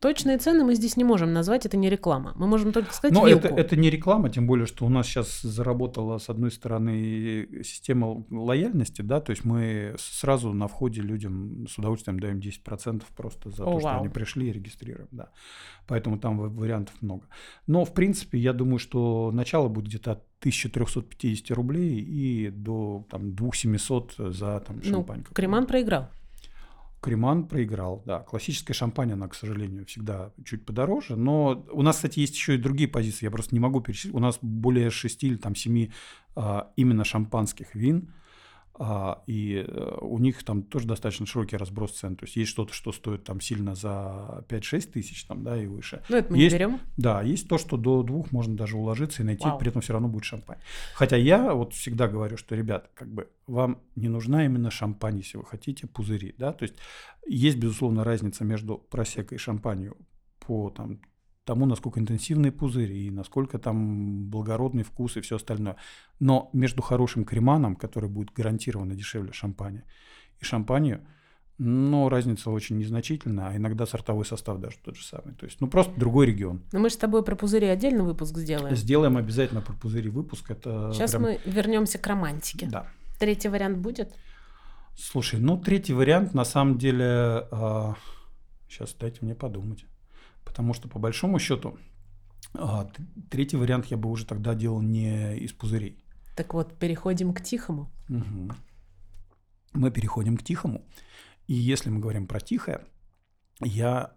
Точные 0.00 0.38
цены 0.38 0.64
мы 0.64 0.74
здесь 0.74 0.96
не 0.96 1.04
можем 1.04 1.32
назвать, 1.32 1.66
это 1.66 1.76
не 1.76 1.90
реклама. 1.90 2.32
Мы 2.36 2.46
можем 2.46 2.72
только 2.72 2.92
сказать 2.92 3.14
Но 3.14 3.26
вилку. 3.26 3.46
это, 3.48 3.54
это 3.56 3.76
не 3.76 3.90
реклама, 3.90 4.30
тем 4.30 4.46
более, 4.46 4.66
что 4.66 4.84
у 4.86 4.88
нас 4.88 5.06
сейчас 5.06 5.42
заработала, 5.42 6.18
с 6.18 6.28
одной 6.28 6.50
стороны, 6.50 7.48
система 7.64 8.24
лояльности, 8.30 9.02
да, 9.02 9.20
то 9.20 9.30
есть 9.30 9.44
мы 9.44 9.94
сразу 9.98 10.52
на 10.52 10.68
входе 10.68 11.02
людям 11.02 11.66
с 11.68 11.78
удовольствием 11.78 12.20
даем 12.20 12.38
10% 12.38 13.02
просто 13.16 13.50
за 13.50 13.64
О, 13.64 13.72
то, 13.72 13.78
что 13.80 13.88
вау. 13.88 14.00
они 14.00 14.08
пришли 14.08 14.48
и 14.48 14.52
регистрируем, 14.52 15.08
да. 15.10 15.30
Поэтому 15.86 16.18
там 16.18 16.38
ва- 16.38 16.48
вариантов 16.48 16.94
много. 17.00 17.26
Но, 17.66 17.84
в 17.84 17.92
принципе, 17.94 18.38
я 18.38 18.52
думаю, 18.52 18.78
что 18.78 19.30
начало 19.32 19.68
будет 19.68 19.86
где-то 19.86 20.12
от 20.12 20.22
1350 20.50 21.50
рублей 21.50 22.00
и 22.00 22.50
до 22.50 23.04
там, 23.10 23.34
2700 23.34 24.14
за 24.18 24.60
там, 24.60 24.76
ну, 24.76 24.82
шампань. 24.82 25.02
какой-нибудь. 25.02 25.34
Креман 25.34 25.66
проиграл. 25.66 26.08
Креман 27.00 27.46
проиграл, 27.46 28.02
да. 28.06 28.20
Классическая 28.20 28.74
шампань, 28.74 29.12
она, 29.12 29.28
к 29.28 29.34
сожалению, 29.34 29.86
всегда 29.86 30.32
чуть 30.44 30.64
подороже. 30.64 31.16
Но 31.16 31.64
у 31.70 31.82
нас, 31.82 31.96
кстати, 31.96 32.20
есть 32.20 32.34
еще 32.34 32.54
и 32.54 32.58
другие 32.58 32.88
позиции. 32.88 33.26
Я 33.26 33.30
просто 33.30 33.54
не 33.54 33.60
могу 33.60 33.80
перечислить. 33.80 34.14
У 34.14 34.18
нас 34.18 34.38
более 34.40 34.90
шести 34.90 35.28
или 35.28 35.36
там 35.36 35.54
семи 35.54 35.92
а, 36.34 36.72
именно 36.76 37.04
шампанских 37.04 37.74
вин. 37.74 38.12
А, 38.78 39.22
и 39.26 39.64
э, 39.66 39.98
у 40.02 40.18
них 40.18 40.44
там 40.44 40.62
тоже 40.62 40.86
достаточно 40.86 41.24
широкий 41.24 41.56
разброс 41.56 41.92
цен. 41.92 42.16
То 42.16 42.26
есть 42.26 42.36
есть 42.36 42.50
что-то, 42.50 42.74
что 42.74 42.92
стоит 42.92 43.24
там 43.24 43.40
сильно 43.40 43.74
за 43.74 44.44
5-6 44.48 44.92
тысяч 44.92 45.24
там, 45.24 45.42
да, 45.42 45.56
и 45.56 45.66
выше. 45.66 46.02
Ну, 46.08 46.16
это 46.16 46.30
мы 46.30 46.38
Есть- 46.38 46.52
не 46.52 46.58
берем. 46.58 46.80
Да, 46.96 47.22
есть 47.22 47.48
то, 47.48 47.56
что 47.56 47.76
до 47.78 48.02
двух 48.02 48.32
можно 48.32 48.54
даже 48.54 48.76
уложиться 48.76 49.22
и 49.22 49.24
найти, 49.24 49.44
Вау. 49.44 49.58
при 49.58 49.70
этом 49.70 49.80
все 49.80 49.94
равно 49.94 50.08
будет 50.08 50.24
шампань. 50.24 50.58
Хотя 50.94 51.16
я 51.16 51.54
вот 51.54 51.72
всегда 51.72 52.06
говорю, 52.06 52.36
что, 52.36 52.54
ребят, 52.54 52.90
как 52.94 53.08
бы 53.08 53.30
вам 53.46 53.80
не 53.94 54.08
нужна 54.08 54.44
именно 54.44 54.70
шампань, 54.70 55.18
если 55.18 55.38
вы 55.38 55.46
хотите 55.46 55.86
пузыри, 55.86 56.34
да, 56.36 56.52
то 56.52 56.64
есть 56.64 56.74
есть, 57.26 57.56
безусловно, 57.56 58.04
разница 58.04 58.44
между 58.44 58.76
просекой 58.76 59.36
и 59.36 59.40
шампанью 59.40 59.96
по 60.38 60.70
там, 60.70 61.00
тому, 61.46 61.64
насколько 61.64 62.00
интенсивные 62.00 62.52
пузыри 62.52 63.06
и 63.06 63.10
насколько 63.10 63.58
там 63.58 64.28
благородный 64.28 64.82
вкус 64.82 65.16
и 65.16 65.20
все 65.20 65.36
остальное. 65.36 65.76
Но 66.18 66.50
между 66.52 66.82
хорошим 66.82 67.24
креманом, 67.24 67.76
который 67.76 68.10
будет 68.10 68.32
гарантированно 68.32 68.94
дешевле 68.94 69.32
шампаня, 69.32 69.84
и 70.40 70.44
шампанью, 70.44 71.00
Но 71.58 72.10
разница 72.10 72.50
очень 72.50 72.76
незначительная, 72.76 73.48
а 73.48 73.56
иногда 73.56 73.86
сортовой 73.86 74.26
состав 74.26 74.58
даже 74.60 74.76
тот 74.84 74.96
же 74.96 75.04
самый. 75.04 75.34
То 75.34 75.46
есть, 75.46 75.60
ну 75.60 75.68
просто 75.68 75.98
другой 75.98 76.26
регион. 76.26 76.60
Но 76.72 76.80
мы 76.80 76.90
же 76.90 76.96
с 76.96 76.98
тобой 76.98 77.22
про 77.22 77.34
пузыри 77.34 77.66
отдельный 77.68 78.04
выпуск 78.04 78.36
сделаем. 78.36 78.76
Сделаем 78.76 79.16
обязательно 79.16 79.62
про 79.62 79.72
пузыри 79.72 80.10
выпуск. 80.10 80.50
Это 80.50 80.90
Сейчас 80.92 81.12
прям- 81.12 81.22
мы 81.22 81.40
вернемся 81.46 81.98
к 81.98 82.06
романтике. 82.06 82.66
Да. 82.66 82.86
Третий 83.18 83.48
вариант 83.48 83.78
будет? 83.78 84.14
Слушай, 84.98 85.40
ну 85.40 85.56
третий 85.56 85.94
вариант 85.94 86.34
на 86.34 86.44
самом 86.44 86.76
деле... 86.76 87.46
сейчас 88.68 88.94
дайте 89.00 89.18
мне 89.22 89.34
подумать. 89.34 89.86
Потому 90.46 90.72
что 90.72 90.88
по 90.88 90.98
большому 90.98 91.38
счету 91.38 91.78
а, 92.54 92.88
третий 93.30 93.58
вариант 93.58 93.86
я 93.86 93.98
бы 93.98 94.08
уже 94.08 94.24
тогда 94.24 94.54
делал 94.54 94.80
не 94.80 95.36
из 95.36 95.52
пузырей. 95.52 96.02
Так 96.34 96.54
вот, 96.54 96.78
переходим 96.78 97.34
к 97.34 97.42
тихому. 97.42 97.90
Мгм. 98.08 98.52
Мы 99.74 99.90
переходим 99.90 100.38
к 100.38 100.42
тихому. 100.42 100.86
И 101.46 101.54
если 101.54 101.90
мы 101.90 102.00
говорим 102.00 102.26
про 102.26 102.40
тихое, 102.40 102.86
я, 103.60 104.14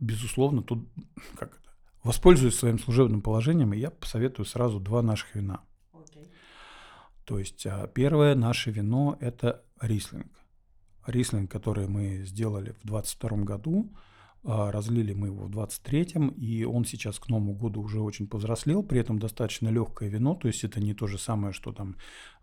безусловно, 0.00 0.62
тут 0.62 0.88
как 1.36 1.58
это, 1.60 1.70
воспользуюсь 2.02 2.56
своим 2.56 2.78
служебным 2.78 3.22
положением, 3.22 3.72
и 3.72 3.78
я 3.78 3.90
посоветую 3.90 4.46
сразу 4.46 4.80
два 4.80 5.02
наших 5.02 5.34
вина. 5.34 5.60
То 7.24 7.38
есть 7.38 7.66
а, 7.66 7.86
первое 7.88 8.34
наше 8.34 8.70
вино– 8.70 9.18
это 9.20 9.62
рислинг. 9.80 10.32
Рислинг, 11.06 11.50
который 11.50 11.86
мы 11.86 12.24
сделали 12.24 12.72
в 12.72 12.86
22 12.86 13.44
году, 13.44 13.92
разлили 14.44 15.12
мы 15.12 15.28
его 15.28 15.46
в 15.46 15.50
23-м, 15.50 16.28
и 16.28 16.64
он 16.64 16.84
сейчас 16.84 17.18
к 17.18 17.28
Новому 17.28 17.54
году 17.54 17.82
уже 17.82 18.00
очень 18.00 18.26
повзрослел, 18.28 18.82
при 18.82 19.00
этом 19.00 19.18
достаточно 19.18 19.68
легкое 19.68 20.08
вино, 20.08 20.34
то 20.34 20.48
есть 20.48 20.64
это 20.64 20.80
не 20.80 20.94
то 20.94 21.06
же 21.06 21.18
самое, 21.18 21.52
что 21.52 21.72
там 21.72 21.96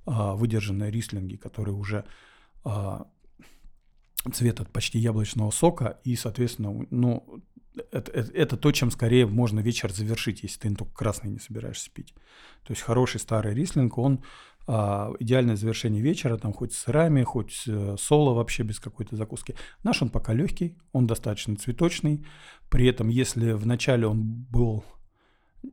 а, 0.06 0.36
выдержанные 0.36 0.92
рислинги, 0.92 1.36
которые 1.36 1.76
уже 1.76 2.06
а, 2.64 3.08
цвета 4.34 4.66
почти 4.66 5.00
яблочного 5.00 5.52
сока, 5.52 6.00
и, 6.04 6.16
соответственно, 6.16 6.86
ну, 6.90 7.44
это, 7.92 8.12
это- 8.12 8.32
это 8.34 8.58
то, 8.58 8.72
чем 8.72 8.92
скорее 8.92 9.26
можно 9.26 9.60
вечер 9.60 9.92
завершить, 9.92 10.44
если 10.44 10.60
ты 10.60 10.76
только 10.76 10.94
красный 10.94 11.30
не 11.30 11.40
собираешься 11.40 11.90
пить. 11.92 12.14
То 12.64 12.72
есть 12.74 12.82
хороший 12.82 13.20
старый 13.20 13.54
рислинг, 13.54 13.98
он 13.98 14.24
а, 14.68 15.14
идеальное 15.20 15.56
завершение 15.56 16.02
вечера, 16.02 16.38
там 16.38 16.52
хоть 16.52 16.74
с 16.74 16.78
сырами, 16.78 17.22
хоть 17.22 17.64
э, 17.68 17.96
соло 18.00 18.34
вообще 18.34 18.64
без 18.64 18.80
какой-то 18.80 19.16
закуски. 19.16 19.56
Наш 19.84 20.02
он 20.02 20.10
пока 20.10 20.34
легкий, 20.34 20.76
он 20.92 21.06
достаточно 21.06 21.56
цветочный. 21.56 22.26
При 22.70 22.88
этом, 22.88 23.10
если 23.10 23.52
вначале 23.52 24.08
он 24.08 24.24
был, 24.24 24.84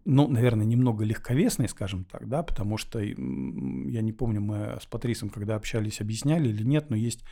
ну, 0.05 0.29
наверное, 0.29 0.67
немного 0.67 1.05
легковесный, 1.05 1.71
скажем 1.71 2.05
так, 2.05 2.29
да, 2.29 2.43
потому 2.43 2.77
что 2.77 3.01
я 3.01 3.17
не 3.17 4.13
помню, 4.13 4.43
мы 4.43 4.79
с 4.83 4.85
Патрисом, 4.85 5.31
когда 5.31 5.57
общались, 5.57 6.03
объясняли 6.03 6.51
или 6.51 6.63
нет, 6.63 6.91
но 6.91 6.97
есть 6.97 7.25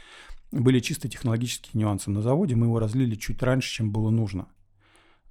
были 0.53 0.81
чисто 0.81 1.09
технологические 1.09 1.79
нюансы 1.81 2.11
на 2.11 2.23
заводе, 2.23 2.57
мы 2.57 2.67
его 2.67 2.79
разлили 2.79 3.17
чуть 3.17 3.43
раньше, 3.43 3.71
чем 3.71 3.93
было 3.93 4.11
нужно. 4.11 4.49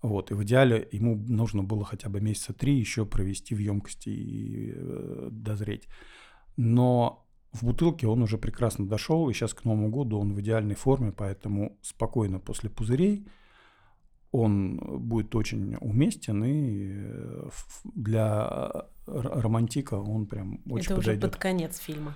Вот, 0.02 0.32
и 0.32 0.34
в 0.34 0.44
идеале 0.44 0.88
ему 0.92 1.16
нужно 1.16 1.62
было 1.64 1.84
хотя 1.84 2.10
бы 2.10 2.22
месяца 2.22 2.54
три 2.54 2.78
еще 2.78 3.06
провести 3.06 3.54
в 3.54 3.60
емкости 3.60 4.10
и 4.10 4.74
э, 4.74 5.28
дозреть. 5.32 5.88
Но 6.56 7.26
в 7.52 7.66
бутылке 7.66 8.08
он 8.08 8.22
уже 8.22 8.38
прекрасно 8.38 8.88
дошел, 8.88 9.30
и 9.30 9.34
сейчас 9.34 9.54
к 9.54 9.66
Новому 9.66 9.90
году 9.90 10.20
он 10.20 10.34
в 10.34 10.40
идеальной 10.40 10.76
форме, 10.76 11.12
поэтому 11.12 11.78
спокойно 11.82 12.40
после 12.40 12.70
пузырей 12.70 13.28
он 14.32 14.78
будет 14.78 15.36
очень 15.36 15.76
уместен, 15.82 16.44
и 16.44 16.92
э, 16.94 17.50
для 17.84 18.86
романтика 19.08 19.96
он 19.96 20.28
прям 20.28 20.62
очень 20.70 20.92
Это 20.92 21.00
уже 21.00 21.06
подойдет. 21.08 21.32
под 21.32 21.36
конец 21.42 21.80
фильма. 21.80 22.16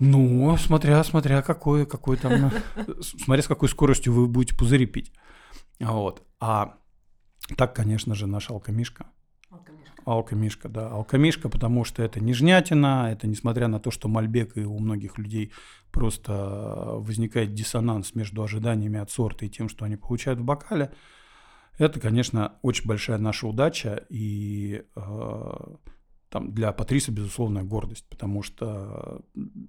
Ну, 0.00 0.56
смотря, 0.56 1.04
смотря 1.04 1.42
какой, 1.42 1.86
какой 1.86 2.16
там, 2.16 2.50
смотря 3.00 3.42
с 3.42 3.46
какой 3.46 3.68
скоростью 3.68 4.12
вы 4.14 4.26
будете 4.26 4.56
пузыри 4.56 4.86
пить. 4.86 5.12
Вот. 5.78 6.26
А 6.40 6.79
так, 7.56 7.74
конечно 7.74 8.14
же, 8.14 8.26
наш 8.26 8.50
алкомишка. 8.50 9.06
Алкомишка, 10.04 10.68
да. 10.68 10.88
Алкомишка, 10.88 11.48
потому 11.48 11.84
что 11.84 12.02
это 12.02 12.20
нежнятина, 12.20 13.10
это 13.12 13.26
несмотря 13.26 13.68
на 13.68 13.80
то, 13.80 13.90
что 13.90 14.08
Мальбек 14.08 14.56
и 14.56 14.64
у 14.64 14.78
многих 14.78 15.18
людей 15.18 15.52
просто 15.92 16.32
э, 16.32 16.98
возникает 17.00 17.54
диссонанс 17.54 18.14
между 18.14 18.42
ожиданиями 18.42 18.98
от 18.98 19.10
сорта 19.10 19.44
и 19.44 19.50
тем, 19.50 19.68
что 19.68 19.84
они 19.84 19.96
получают 19.96 20.40
в 20.40 20.44
бокале. 20.44 20.92
Это, 21.78 22.00
конечно, 22.00 22.54
очень 22.62 22.86
большая 22.86 23.18
наша 23.18 23.46
удача 23.46 24.04
и 24.08 24.84
э, 24.96 25.74
там 26.30 26.52
для 26.52 26.72
Патриса 26.72 27.12
безусловная 27.12 27.64
гордость, 27.64 28.06
потому 28.08 28.42
что 28.42 29.22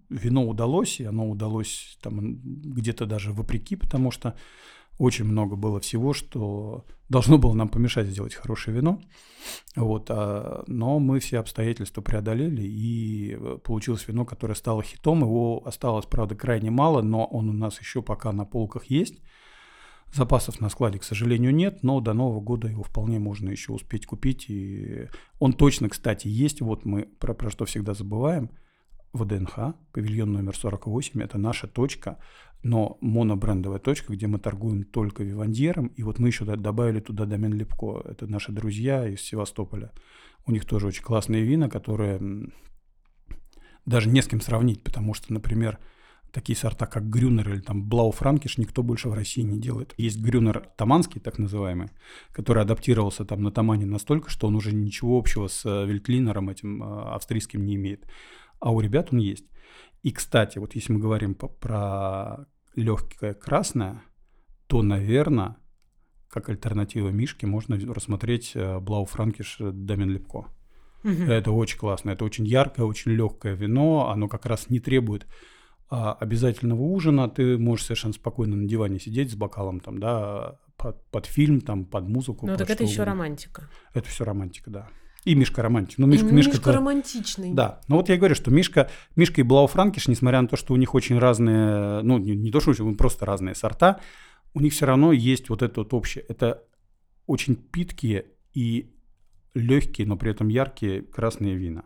вино 0.09 0.47
удалось, 0.47 0.99
и 0.99 1.05
оно 1.05 1.29
удалось 1.29 1.97
там 2.01 2.39
где-то 2.43 3.05
даже 3.05 3.33
вопреки, 3.33 3.75
потому 3.75 4.11
что 4.11 4.35
очень 4.97 5.25
много 5.25 5.55
было 5.55 5.79
всего, 5.79 6.13
что 6.13 6.85
должно 7.09 7.37
было 7.37 7.53
нам 7.53 7.69
помешать 7.69 8.07
сделать 8.07 8.35
хорошее 8.35 8.77
вино. 8.77 9.01
Вот, 9.75 10.07
а, 10.09 10.63
но 10.67 10.99
мы 10.99 11.19
все 11.19 11.39
обстоятельства 11.39 12.01
преодолели, 12.01 12.61
и 12.61 13.35
э, 13.37 13.57
получилось 13.63 14.07
вино, 14.07 14.25
которое 14.25 14.55
стало 14.55 14.83
хитом. 14.83 15.21
Его 15.21 15.63
осталось, 15.65 16.05
правда, 16.05 16.35
крайне 16.35 16.71
мало, 16.71 17.01
но 17.01 17.25
он 17.25 17.49
у 17.49 17.53
нас 17.53 17.79
еще 17.79 18.01
пока 18.01 18.31
на 18.31 18.45
полках 18.45 18.85
есть. 18.85 19.21
Запасов 20.13 20.59
на 20.59 20.69
складе, 20.69 20.99
к 20.99 21.03
сожалению, 21.03 21.53
нет, 21.53 21.83
но 21.83 22.01
до 22.01 22.13
Нового 22.13 22.41
года 22.41 22.67
его 22.67 22.83
вполне 22.83 23.17
можно 23.17 23.49
еще 23.49 23.71
успеть 23.71 24.05
купить. 24.05 24.49
И 24.49 25.07
он 25.39 25.53
точно, 25.53 25.87
кстати, 25.89 26.27
есть. 26.27 26.61
Вот 26.61 26.85
мы 26.85 27.03
про, 27.03 27.33
про 27.33 27.49
что 27.49 27.65
всегда 27.65 27.93
забываем. 27.93 28.51
ВДНХ, 29.13 29.75
павильон 29.91 30.33
номер 30.33 30.55
48, 30.55 31.21
это 31.21 31.37
наша 31.37 31.67
точка, 31.67 32.17
но 32.63 32.97
монобрендовая 33.01 33.79
точка, 33.79 34.13
где 34.13 34.27
мы 34.27 34.39
торгуем 34.39 34.83
только 34.83 35.23
вивандьером. 35.23 35.87
И 35.87 36.03
вот 36.03 36.19
мы 36.19 36.27
еще 36.27 36.45
добавили 36.45 36.99
туда 36.99 37.25
домен 37.25 37.53
Лепко. 37.53 38.01
Это 38.05 38.27
наши 38.27 38.51
друзья 38.51 39.07
из 39.07 39.21
Севастополя. 39.21 39.91
У 40.45 40.51
них 40.51 40.65
тоже 40.65 40.87
очень 40.87 41.03
классные 41.03 41.43
вина, 41.43 41.69
которые 41.69 42.51
даже 43.85 44.09
не 44.09 44.21
с 44.21 44.27
кем 44.27 44.41
сравнить, 44.41 44.83
потому 44.83 45.13
что, 45.13 45.33
например, 45.33 45.79
такие 46.31 46.55
сорта, 46.55 46.85
как 46.85 47.09
Грюнер 47.09 47.49
или 47.49 47.59
там 47.59 47.83
Блау 47.83 48.11
Франкиш, 48.11 48.57
никто 48.57 48.83
больше 48.83 49.09
в 49.09 49.13
России 49.13 49.41
не 49.41 49.59
делает. 49.59 49.93
Есть 49.97 50.19
Грюнер 50.19 50.67
Таманский, 50.77 51.19
так 51.19 51.37
называемый, 51.37 51.89
который 52.31 52.63
адаптировался 52.63 53.25
там 53.25 53.43
на 53.43 53.51
Тамане 53.51 53.85
настолько, 53.85 54.29
что 54.29 54.47
он 54.47 54.55
уже 54.55 54.73
ничего 54.73 55.17
общего 55.17 55.47
с 55.47 55.65
э, 55.65 55.85
Вельтлинером 55.85 56.49
этим 56.49 56.83
э, 56.83 57.01
австрийским 57.13 57.65
не 57.65 57.75
имеет. 57.75 58.05
А 58.61 58.71
у 58.71 58.79
ребят 58.79 59.09
он 59.11 59.19
есть. 59.19 59.45
И, 60.03 60.11
кстати, 60.11 60.57
вот 60.59 60.75
если 60.75 60.93
мы 60.93 60.99
говорим 60.99 61.35
по- 61.35 61.49
про 61.49 62.45
легкое 62.75 63.33
красное, 63.33 64.01
то, 64.67 64.81
наверное, 64.81 65.57
как 66.29 66.47
альтернатива 66.47 67.09
Мишке 67.09 67.45
можно 67.45 67.77
рассмотреть 67.93 68.53
э, 68.55 68.79
Блау 68.79 69.05
Франкиш 69.05 69.57
Домен 69.59 70.11
Лепко. 70.11 70.45
Мгм. 71.03 71.29
Это 71.29 71.51
очень 71.51 71.77
классно, 71.79 72.11
это 72.11 72.23
очень 72.23 72.45
яркое, 72.45 72.85
очень 72.85 73.11
легкое 73.11 73.55
вино, 73.55 74.09
оно 74.09 74.27
как 74.27 74.45
раз 74.45 74.69
не 74.69 74.79
требует 74.79 75.27
а, 75.89 76.13
обязательного 76.13 76.81
ужина, 76.81 77.27
ты 77.27 77.57
можешь 77.57 77.85
совершенно 77.87 78.13
спокойно 78.13 78.55
на 78.55 78.67
диване 78.67 78.99
сидеть 78.99 79.31
с 79.31 79.35
бокалом 79.35 79.79
там, 79.79 79.99
да, 79.99 80.59
под, 80.77 81.03
под 81.09 81.25
фильм, 81.25 81.59
там, 81.59 81.85
под 81.85 82.07
музыку. 82.07 82.45
Ну 82.45 82.55
так 82.55 82.69
это 82.69 82.75
что 82.75 82.83
еще 82.83 83.01
угодно. 83.01 83.13
романтика. 83.13 83.69
Это 83.93 84.07
все 84.07 84.23
романтика, 84.23 84.69
да. 84.69 84.89
И 85.23 85.35
Мишка 85.35 85.61
романтик. 85.61 85.99
Ну, 85.99 86.07
Мишка, 86.07 86.27
И 86.27 86.31
Мишка, 86.31 86.51
Мишка 86.53 86.71
романтичный. 86.71 87.53
Да, 87.53 87.81
ну 87.87 87.97
вот 87.97 88.09
я 88.09 88.15
и 88.15 88.17
говорю, 88.17 88.33
что 88.35 88.49
Мишка, 88.49 88.89
Мишка 89.15 89.41
и 89.41 89.43
Блау 89.43 89.67
Франкиш, 89.67 90.07
несмотря 90.07 90.41
на 90.41 90.47
то, 90.47 90.55
что 90.57 90.73
у 90.73 90.77
них 90.77 90.95
очень 90.95 91.19
разные, 91.19 92.01
ну 92.01 92.17
не, 92.17 92.35
не 92.35 92.51
то, 92.51 92.59
что 92.59 92.71
очень, 92.71 92.95
просто 92.95 93.25
разные 93.25 93.53
сорта, 93.53 93.99
у 94.53 94.59
них 94.59 94.73
все 94.73 94.85
равно 94.85 95.11
есть 95.11 95.49
вот 95.49 95.61
это 95.61 95.81
вот 95.81 95.93
общее. 95.93 96.25
Это 96.27 96.63
очень 97.27 97.55
питкие 97.55 98.25
и 98.53 98.91
легкие, 99.53 100.07
но 100.07 100.17
при 100.17 100.31
этом 100.31 100.47
яркие 100.47 101.03
красные 101.03 101.55
вина. 101.55 101.83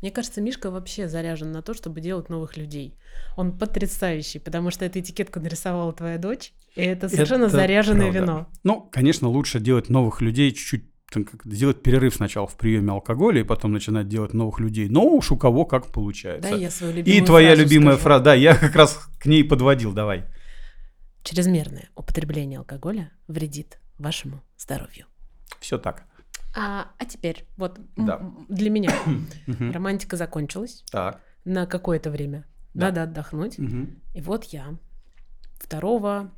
Мне 0.00 0.10
кажется, 0.10 0.40
Мишка 0.40 0.70
вообще 0.70 1.08
заряжен 1.08 1.52
на 1.52 1.62
то, 1.62 1.74
чтобы 1.74 2.00
делать 2.00 2.28
новых 2.28 2.56
людей. 2.56 2.96
Он 3.36 3.56
потрясающий, 3.56 4.38
потому 4.38 4.70
что 4.70 4.84
эту 4.84 5.00
этикетку 5.00 5.40
нарисовала 5.40 5.92
твоя 5.92 6.18
дочь, 6.18 6.52
и 6.74 6.82
это 6.82 7.08
совершенно 7.08 7.44
Это 7.44 7.56
заряженное 7.56 8.10
правда. 8.10 8.18
вино. 8.18 8.48
Ну, 8.64 8.88
конечно, 8.90 9.28
лучше 9.28 9.60
делать 9.60 9.88
новых 9.88 10.20
людей 10.20 10.50
чуть-чуть 10.52 10.84
сделать 11.44 11.82
перерыв 11.82 12.14
сначала 12.14 12.46
в 12.46 12.56
приеме 12.56 12.92
алкоголя 12.92 13.40
и 13.40 13.44
потом 13.44 13.72
начинать 13.72 14.08
делать 14.08 14.34
новых 14.34 14.60
людей. 14.60 14.88
Но 14.88 15.04
уж 15.06 15.32
у 15.32 15.36
кого 15.36 15.64
как 15.64 15.86
получается. 15.92 16.50
Да, 16.50 16.56
я 16.56 16.70
свою 16.70 16.92
любимую 16.94 17.22
и 17.22 17.26
твоя 17.26 17.48
фразу 17.48 17.62
любимая 17.62 17.94
скажу. 17.94 18.02
фраза, 18.04 18.24
да, 18.24 18.34
я 18.34 18.54
как 18.56 18.74
раз 18.76 19.08
к 19.18 19.26
ней 19.26 19.42
подводил, 19.44 19.92
давай. 19.92 20.24
Чрезмерное 21.24 21.88
употребление 21.94 22.58
алкоголя 22.58 23.10
вредит 23.26 23.80
вашему 23.98 24.42
здоровью. 24.58 25.06
Все 25.60 25.78
так. 25.78 26.04
А, 26.56 26.88
а 26.98 27.04
теперь, 27.04 27.46
вот 27.56 27.78
Да. 27.96 28.20
для 28.48 28.70
меня 28.70 28.90
романтика 29.46 30.16
закончилась 30.16 30.84
Так. 30.90 31.20
на 31.44 31.66
какое-то 31.66 32.10
время. 32.10 32.44
Да. 32.74 32.86
Надо 32.86 33.02
отдохнуть. 33.04 33.58
Мгм. 33.58 34.00
И 34.14 34.20
вот 34.20 34.44
я 34.44 34.76
2 35.68 36.30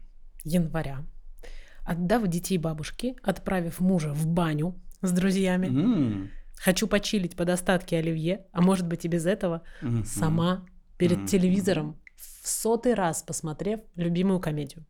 января, 0.45 1.05
отдав 1.91 2.29
детей 2.29 2.59
бабушке, 2.59 3.15
отправив 3.23 3.81
мужа 3.81 4.13
в 4.15 4.27
баню 4.27 4.75
с 5.03 5.11
друзьями, 5.13 5.67
М. 5.67 6.31
хочу 6.57 6.87
почилить 6.87 7.35
под 7.37 7.49
остатки 7.49 7.97
оливье, 7.97 8.47
а 8.53 8.61
может 8.61 8.87
быть 8.87 9.05
и 9.05 9.09
без 9.09 9.27
этого, 9.27 9.63
Мгм. 9.83 10.05
сама 10.05 10.65
перед 10.99 11.19
Мгм. 11.19 11.27
телевизором 11.27 11.97
в 12.15 12.49
сотый 12.49 12.95
раз 12.95 13.23
посмотрев 13.25 13.81
любимую 13.97 14.39
комедию. 14.39 14.85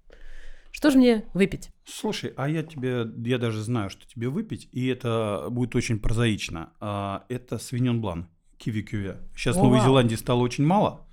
Что 0.73 0.91
же 0.91 0.99
мне 0.99 1.25
выпить? 1.33 1.71
Слушай, 1.85 2.35
а 2.37 2.49
я 2.49 2.63
тебе, 2.63 3.07
я 3.29 3.39
даже 3.39 3.63
знаю, 3.63 3.89
что 3.91 4.07
тебе 4.07 4.29
выпить, 4.29 4.69
и 4.71 4.87
это 4.87 5.47
будет 5.51 5.75
очень 5.75 5.99
прозаично. 5.99 6.73
А, 6.81 7.25
это 7.31 7.59
свиньон 7.59 8.01
блан, 8.03 8.29
киви 8.59 8.83
кюве. 8.83 9.17
Сейчас 9.35 9.57
в 9.57 9.63
Новой 9.63 9.81
Зеландии 9.81 10.17
стало 10.17 10.41
очень 10.41 10.67
мало. 10.67 11.07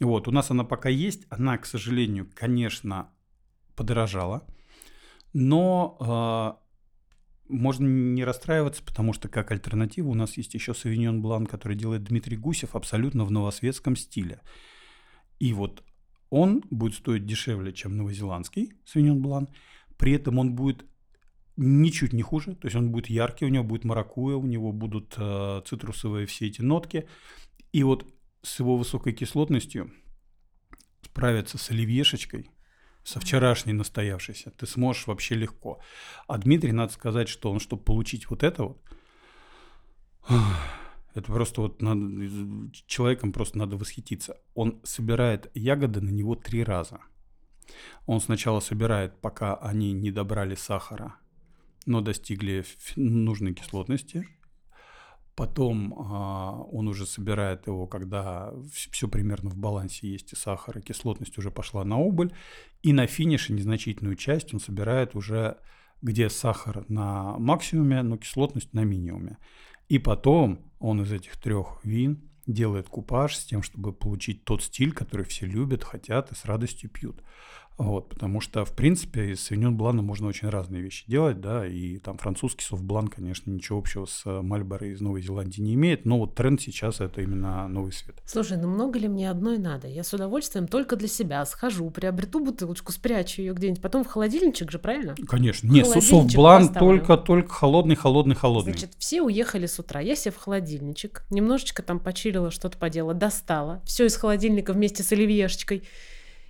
Вот, 0.00 0.28
у 0.28 0.30
нас 0.32 0.50
она 0.50 0.64
пока 0.64 0.88
есть. 0.90 1.26
Она, 1.30 1.56
к 1.58 1.66
сожалению, 1.66 2.28
конечно, 2.34 3.08
подорожала. 3.74 4.42
Но 5.32 6.58
э, 6.58 6.60
можно 7.48 7.86
не 7.86 8.24
расстраиваться, 8.24 8.82
потому 8.82 9.12
что 9.12 9.28
как 9.28 9.50
альтернатива 9.50 10.08
у 10.08 10.14
нас 10.14 10.36
есть 10.36 10.54
еще 10.54 10.74
Савиньон 10.74 11.22
Блан, 11.22 11.46
который 11.46 11.76
делает 11.76 12.04
Дмитрий 12.04 12.36
Гусев 12.36 12.74
абсолютно 12.74 13.24
в 13.24 13.30
новосветском 13.30 13.96
стиле. 13.96 14.40
И 15.38 15.52
вот 15.52 15.84
он 16.30 16.62
будет 16.70 16.94
стоить 16.94 17.26
дешевле, 17.26 17.72
чем 17.72 17.96
новозеландский 17.96 18.72
Савиньон 18.84 19.22
Блан. 19.22 19.48
При 19.96 20.12
этом 20.12 20.38
он 20.38 20.54
будет 20.54 20.84
ничуть 21.56 22.12
не 22.12 22.22
хуже. 22.22 22.54
То 22.54 22.66
есть 22.66 22.76
он 22.76 22.90
будет 22.90 23.08
яркий, 23.08 23.44
у 23.44 23.48
него 23.48 23.64
будет 23.64 23.84
маракуя, 23.84 24.36
у 24.36 24.46
него 24.46 24.72
будут 24.72 25.14
э, 25.16 25.62
цитрусовые 25.66 26.26
все 26.26 26.46
эти 26.46 26.62
нотки. 26.62 27.08
И 27.72 27.82
вот 27.82 28.06
с 28.42 28.58
его 28.60 28.76
высокой 28.76 29.12
кислотностью 29.12 29.92
справиться 31.02 31.58
с 31.58 31.70
оливьешечкой– 31.70 32.50
со 33.10 33.18
вчерашней 33.18 33.72
настоявшейся, 33.72 34.52
ты 34.52 34.66
сможешь 34.68 35.08
вообще 35.08 35.34
легко. 35.34 35.80
А 36.28 36.38
Дмитрий, 36.38 36.70
надо 36.70 36.92
сказать, 36.92 37.28
что 37.28 37.50
он, 37.50 37.58
чтобы 37.58 37.82
получить 37.82 38.30
вот 38.30 38.44
это 38.44 38.62
вот, 38.62 38.82
это 41.14 41.32
просто 41.32 41.62
вот 41.62 41.82
надо, 41.82 42.00
человеком 42.86 43.32
просто 43.32 43.58
надо 43.58 43.76
восхититься. 43.76 44.36
Он 44.54 44.80
собирает 44.84 45.50
ягоды 45.54 46.00
на 46.00 46.10
него 46.10 46.36
три 46.36 46.62
раза. 46.62 47.00
Он 48.06 48.20
сначала 48.20 48.60
собирает, 48.60 49.20
пока 49.20 49.56
они 49.56 49.92
не 49.92 50.12
добрали 50.12 50.54
сахара, 50.54 51.16
но 51.86 52.00
достигли 52.00 52.64
нужной 52.94 53.54
кислотности. 53.54 54.28
Потом 55.40 55.94
а, 55.96 56.66
он 56.70 56.86
уже 56.86 57.06
собирает 57.06 57.66
его, 57.66 57.86
когда 57.86 58.52
все 58.90 59.08
примерно 59.08 59.48
в 59.48 59.56
балансе 59.56 60.06
есть 60.06 60.34
и 60.34 60.36
сахар, 60.36 60.76
и 60.76 60.82
кислотность 60.82 61.38
уже 61.38 61.50
пошла 61.50 61.82
на 61.82 61.96
убыль. 61.96 62.34
И 62.82 62.92
на 62.92 63.06
финише 63.06 63.54
незначительную 63.54 64.16
часть 64.16 64.52
он 64.52 64.60
собирает 64.60 65.14
уже, 65.14 65.56
где 66.02 66.28
сахар 66.28 66.84
на 66.90 67.38
максимуме, 67.38 68.02
но 68.02 68.18
кислотность 68.18 68.74
на 68.74 68.84
минимуме. 68.84 69.38
И 69.88 69.98
потом 69.98 70.60
он 70.78 71.00
из 71.00 71.10
этих 71.10 71.38
трех 71.38 71.80
вин 71.84 72.20
делает 72.46 72.90
купаж 72.90 73.34
с 73.34 73.46
тем, 73.46 73.62
чтобы 73.62 73.94
получить 73.94 74.44
тот 74.44 74.62
стиль, 74.62 74.92
который 74.92 75.24
все 75.24 75.46
любят, 75.46 75.84
хотят 75.84 76.32
и 76.32 76.34
с 76.34 76.44
радостью 76.44 76.90
пьют. 76.90 77.22
Вот, 77.80 78.08
потому 78.08 78.40
что, 78.40 78.64
в 78.64 78.72
принципе, 78.74 79.32
из 79.32 79.40
Савиньон 79.42 79.76
Блана 79.76 80.02
можно 80.02 80.28
очень 80.28 80.48
разные 80.48 80.82
вещи 80.82 81.04
делать, 81.06 81.40
да, 81.40 81.66
и 81.66 81.98
там 81.98 82.18
французский 82.18 82.64
Совиньон 82.64 82.91
Блан, 82.91 83.08
конечно, 83.08 83.50
ничего 83.50 83.78
общего 83.78 84.06
с 84.06 84.24
Мальборо 84.24 84.86
из 84.86 85.00
Новой 85.00 85.22
Зеландии 85.22 85.60
не 85.60 85.74
имеет, 85.74 86.04
но 86.04 86.18
вот 86.18 86.34
тренд 86.34 86.60
сейчас 86.60 87.00
это 87.00 87.22
именно 87.22 87.66
новый 87.68 87.92
свет. 87.92 88.16
Слушай, 88.26 88.58
ну 88.58 88.68
много 88.68 88.98
ли 88.98 89.08
мне 89.08 89.30
одной 89.30 89.58
надо? 89.58 89.88
Я 89.88 90.04
с 90.04 90.12
удовольствием 90.12 90.68
только 90.68 90.96
для 90.96 91.08
себя 91.08 91.44
схожу, 91.46 91.90
приобрету 91.90 92.40
бутылочку, 92.40 92.92
спрячу 92.92 93.40
ее 93.40 93.54
где-нибудь, 93.54 93.82
потом 93.82 94.04
в 94.04 94.08
холодильничек 94.08 94.70
же, 94.70 94.78
правильно? 94.78 95.14
Конечно. 95.26 95.68
Нет, 95.68 95.86
сов-блан 95.86 96.72
только, 96.74 97.16
только 97.16 97.50
холодный, 97.50 97.96
холодный, 97.96 98.34
холодный. 98.34 98.72
Значит, 98.72 98.92
все 98.98 99.22
уехали 99.22 99.66
с 99.66 99.78
утра, 99.78 100.00
я 100.00 100.16
себе 100.16 100.32
в 100.32 100.36
холодильничек, 100.36 101.24
немножечко 101.30 101.82
там 101.82 101.98
почилила, 101.98 102.50
что-то 102.50 102.76
поделала, 102.76 103.14
достала, 103.14 103.80
все 103.84 104.06
из 104.06 104.16
холодильника 104.16 104.72
вместе 104.72 105.02
с 105.02 105.12
оливьешечкой, 105.12 105.82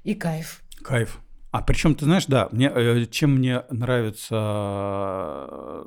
и 0.02 0.14
кайф. 0.14 0.62
Кайф. 0.82 1.20
А 1.50 1.62
причем, 1.62 1.94
ты 1.94 2.04
знаешь, 2.04 2.26
да, 2.26 2.48
мне, 2.52 2.70
э, 2.72 3.06
чем 3.06 3.36
мне 3.36 3.64
нравятся 3.70 4.36
э, 5.48 5.84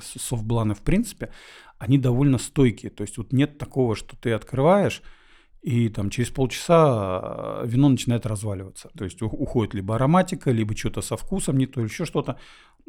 софтбланы 0.00 0.74
в 0.74 0.82
принципе, 0.82 1.30
они 1.78 1.98
довольно 1.98 2.38
стойкие. 2.38 2.90
То 2.90 3.02
есть 3.02 3.18
вот 3.18 3.32
нет 3.32 3.58
такого, 3.58 3.94
что 3.94 4.16
ты 4.16 4.32
открываешь, 4.32 5.02
и 5.62 5.88
там 5.88 6.10
через 6.10 6.30
полчаса 6.30 7.62
э, 7.62 7.66
вино 7.66 7.88
начинает 7.88 8.26
разваливаться. 8.26 8.90
То 8.96 9.04
есть 9.04 9.22
уходит 9.22 9.74
либо 9.74 9.94
ароматика, 9.94 10.50
либо 10.50 10.76
что-то 10.76 11.00
со 11.00 11.16
вкусом, 11.16 11.58
не 11.58 11.66
то, 11.66 11.80
еще 11.80 12.04
что-то. 12.04 12.38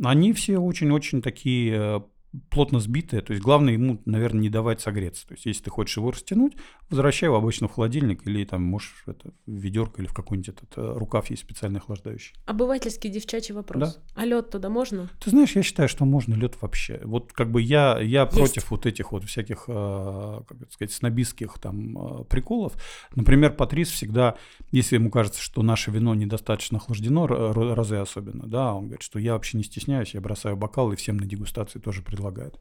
Они 0.03 0.33
все 0.33 0.57
очень-очень 0.57 1.21
такие 1.21 2.03
плотно 2.49 2.79
сбитое, 2.79 3.21
то 3.21 3.31
есть 3.31 3.43
главное 3.43 3.73
ему, 3.73 4.01
наверное, 4.05 4.41
не 4.41 4.49
давать 4.49 4.81
согреться. 4.81 5.27
То 5.27 5.33
есть 5.33 5.45
если 5.45 5.63
ты 5.63 5.69
хочешь 5.69 5.97
его 5.97 6.11
растянуть, 6.11 6.55
возвращай 6.89 7.27
его 7.27 7.37
обычно 7.37 7.67
в 7.67 7.71
холодильник 7.73 8.25
или 8.27 8.43
там 8.45 8.63
можешь 8.63 9.03
это, 9.05 9.31
в 9.45 9.51
ведерко 9.51 10.01
или 10.01 10.07
в 10.07 10.13
какой-нибудь 10.13 10.49
этот 10.49 10.77
э, 10.77 10.93
рукав 10.95 11.29
есть 11.29 11.43
специальный 11.43 11.79
охлаждающий. 11.79 12.35
Обывательский 12.45 13.09
девчачий 13.09 13.53
вопрос. 13.53 13.95
Да. 13.95 14.01
А 14.15 14.25
лед 14.25 14.49
туда 14.49 14.69
можно? 14.69 15.09
Ты 15.19 15.29
знаешь, 15.29 15.55
я 15.55 15.63
считаю, 15.63 15.89
что 15.89 16.05
можно 16.05 16.33
лед 16.33 16.55
вообще. 16.61 17.01
Вот 17.03 17.33
как 17.33 17.51
бы 17.51 17.61
я, 17.61 17.99
я 17.99 18.25
против 18.25 18.71
вот 18.71 18.85
этих 18.85 19.11
вот 19.11 19.23
всяких, 19.23 19.65
э, 19.67 20.41
как 20.47 20.61
это 20.61 20.71
сказать, 20.71 20.91
снобистских 20.93 21.57
там 21.59 22.21
э, 22.21 22.23
приколов. 22.25 22.73
Например, 23.15 23.53
Патрис 23.53 23.89
всегда, 23.89 24.35
если 24.71 24.95
ему 24.95 25.09
кажется, 25.09 25.41
что 25.41 25.61
наше 25.63 25.91
вино 25.91 26.13
недостаточно 26.13 26.77
охлаждено, 26.77 27.27
разы 27.27 27.95
особенно, 27.95 28.47
да, 28.47 28.73
он 28.73 28.85
говорит, 28.85 29.01
что 29.01 29.19
я 29.19 29.33
вообще 29.33 29.57
не 29.57 29.63
стесняюсь, 29.63 30.13
я 30.13 30.21
бросаю 30.21 30.57
бокал 30.57 30.91
и 30.91 30.95
всем 30.95 31.17
на 31.17 31.25
дегустации 31.25 31.79
тоже 31.79 32.01
предлагают. 32.17 32.59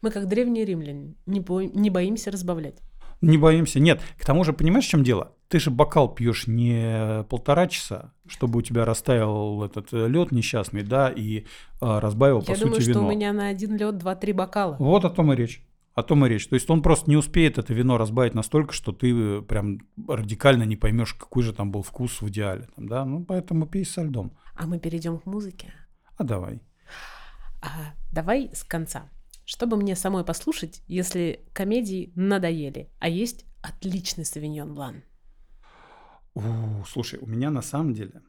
Мы 0.00 0.10
как 0.10 0.28
древние 0.28 0.64
римляне, 0.64 1.14
не, 1.26 1.40
бо... 1.40 1.62
не 1.62 1.90
боимся 1.90 2.30
разбавлять. 2.30 2.80
Не 3.20 3.38
боимся. 3.38 3.78
Нет, 3.78 4.00
к 4.18 4.24
тому 4.24 4.44
же, 4.44 4.52
понимаешь, 4.52 4.86
в 4.86 4.88
чем 4.88 5.04
дело? 5.04 5.32
Ты 5.48 5.60
же 5.60 5.70
бокал 5.70 6.12
пьешь 6.12 6.46
не 6.46 7.24
полтора 7.28 7.68
часа, 7.68 8.12
чтобы 8.26 8.58
у 8.58 8.62
тебя 8.62 8.84
растаял 8.84 9.62
этот 9.62 9.92
э, 9.92 10.08
лед 10.08 10.32
несчастный, 10.32 10.82
да, 10.82 11.10
и 11.10 11.44
а, 11.80 12.00
разбавил, 12.00 12.40
Я 12.40 12.54
по 12.54 12.60
думаю, 12.60 12.76
сути, 12.76 12.88
вино. 12.88 13.00
что 13.00 13.06
у 13.06 13.10
меня 13.10 13.32
на 13.32 13.48
один 13.48 13.76
лед 13.76 13.98
два-три 13.98 14.32
бокала. 14.32 14.76
Вот 14.78 15.04
о 15.04 15.10
том 15.10 15.32
и 15.32 15.36
речь. 15.36 15.64
О 15.94 16.02
том 16.02 16.24
и 16.24 16.28
речь. 16.28 16.48
То 16.48 16.54
есть 16.54 16.68
он 16.70 16.82
просто 16.82 17.10
не 17.10 17.16
успеет 17.16 17.58
это 17.58 17.74
вино 17.74 17.98
разбавить 17.98 18.34
настолько, 18.34 18.72
что 18.72 18.92
ты 18.92 19.12
э, 19.12 19.42
прям 19.42 19.78
радикально 20.08 20.64
не 20.64 20.76
поймешь, 20.76 21.14
какой 21.14 21.42
же 21.42 21.52
там 21.52 21.70
был 21.70 21.82
вкус 21.82 22.22
в 22.22 22.28
идеале. 22.28 22.68
Там, 22.74 22.88
да? 22.88 23.04
Ну, 23.04 23.24
поэтому 23.24 23.66
пей 23.66 23.84
со 23.84 24.02
льдом. 24.02 24.32
А 24.56 24.66
мы 24.66 24.80
перейдем 24.80 25.18
к 25.18 25.26
музыке. 25.26 25.72
А 26.16 26.24
давай. 26.24 26.60
А, 27.62 27.94
давай 28.10 28.50
с 28.52 28.64
конца. 28.64 29.08
Чтобы 29.44 29.76
мне 29.76 29.96
самой 29.96 30.24
послушать, 30.24 30.82
если 30.88 31.46
комедии 31.52 32.12
надоели, 32.16 32.90
а 32.98 33.08
есть 33.08 33.46
отличный 33.62 34.24
савиньон 34.24 34.74
блан. 34.74 35.02
слушай, 36.86 37.18
у 37.20 37.26
меня 37.26 37.50
на 37.50 37.62
самом 37.62 37.94
деле 37.94 38.22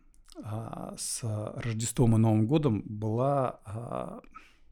а, 0.43 0.95
с 0.97 1.23
Рождеством 1.23 2.15
и 2.15 2.19
Новым 2.19 2.47
годом 2.47 2.83
была 2.85 3.59
а, 3.65 4.21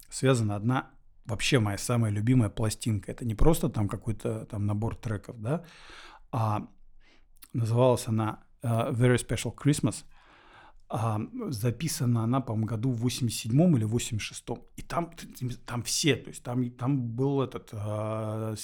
связана 0.10 0.56
одна 0.56 0.92
вообще 1.26 1.60
моя 1.60 1.78
самая 1.78 2.12
любимая 2.12 2.50
пластинка. 2.50 3.12
Это 3.12 3.26
не 3.26 3.36
просто 3.36 3.70
там 3.70 3.88
какой-то 3.88 4.46
там 4.46 4.66
набор 4.66 4.96
треков, 4.96 5.40
да, 5.42 5.64
а 6.32 6.68
называлась 7.54 8.08
она 8.08 8.44
uh, 8.64 8.92
Very 8.94 9.18
Special 9.18 9.56
Christmas– 9.56 10.04
а, 10.94 11.22
записана 11.48 12.24
она, 12.24 12.42
по-моему, 12.42 12.68
году 12.68 12.92
в 12.92 13.06
87-м 13.06 13.78
или 13.78 13.88
86-м. 13.88 14.62
И 14.76 14.82
там, 14.82 15.10
там 15.66 15.84
все, 15.84 16.18
то 16.18 16.30
есть 16.30 16.44
там, 16.44 16.70
там 16.72 17.02
был 17.02 17.42
этот 17.42 17.70
э, 17.72 18.56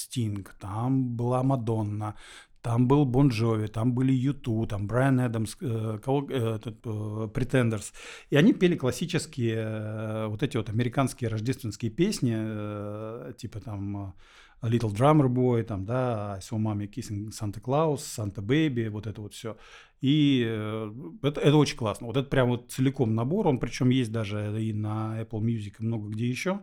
там 0.59 1.15
была 1.15 1.41
Мадонна, 1.43 2.15
там 2.61 2.89
был 2.89 3.05
Бон 3.05 3.29
Джови, 3.29 3.67
там 3.67 3.93
были 3.93 4.11
Юту, 4.11 4.67
там 4.67 4.87
Брайан 4.87 5.21
Эдамс, 5.21 5.55
Pretenders. 5.55 7.93
И 8.29 8.35
они 8.35 8.51
пели 8.51 8.75
классические 8.75 9.55
э, 9.55 10.27
вот 10.27 10.43
эти 10.43 10.57
вот 10.57 10.69
американские 10.69 11.29
рождественские 11.29 11.91
песни, 11.91 12.35
э, 12.35 13.31
типа 13.37 13.61
там 13.61 14.15
Little 14.61 14.93
Drummer 14.93 15.27
Boy, 15.27 15.63
там, 15.63 15.85
да, 15.85 16.33
I 16.33 16.39
Saw 16.39 16.57
Mommy 16.57 16.89
Kissing 16.89 17.29
Santa 17.29 17.61
Claus, 17.61 17.97
Santa 17.97 18.41
Baby, 18.41 18.89
вот 18.89 19.07
это 19.07 19.21
вот 19.21 19.33
все. 19.33 19.57
И 20.01 20.45
э, 20.47 20.91
это, 21.23 21.41
это 21.41 21.55
очень 21.57 21.75
классно. 21.75 22.07
Вот 22.07 22.17
это 22.17 22.29
прям 22.29 22.49
вот 22.49 22.71
целиком 22.71 23.15
набор. 23.15 23.47
Он 23.47 23.59
причем 23.59 23.89
есть 23.89 24.11
даже 24.11 24.61
и 24.61 24.71
на 24.71 25.19
Apple 25.19 25.41
Music 25.41 25.75
и 25.79 25.83
много 25.83 26.09
где 26.09 26.27
еще. 26.27 26.61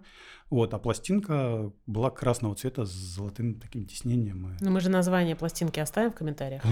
Вот, 0.50 0.72
а 0.72 0.78
пластинка 0.78 1.72
была 1.86 2.10
красного 2.10 2.54
цвета 2.54 2.84
с 2.84 2.90
золотым 2.90 3.54
таким 3.54 3.86
тиснением. 3.86 4.56
Ну 4.60 4.70
мы 4.70 4.80
же 4.80 4.88
название 4.88 5.34
пластинки 5.34 5.80
оставим 5.80 6.12
в 6.12 6.14
комментариях. 6.14 6.62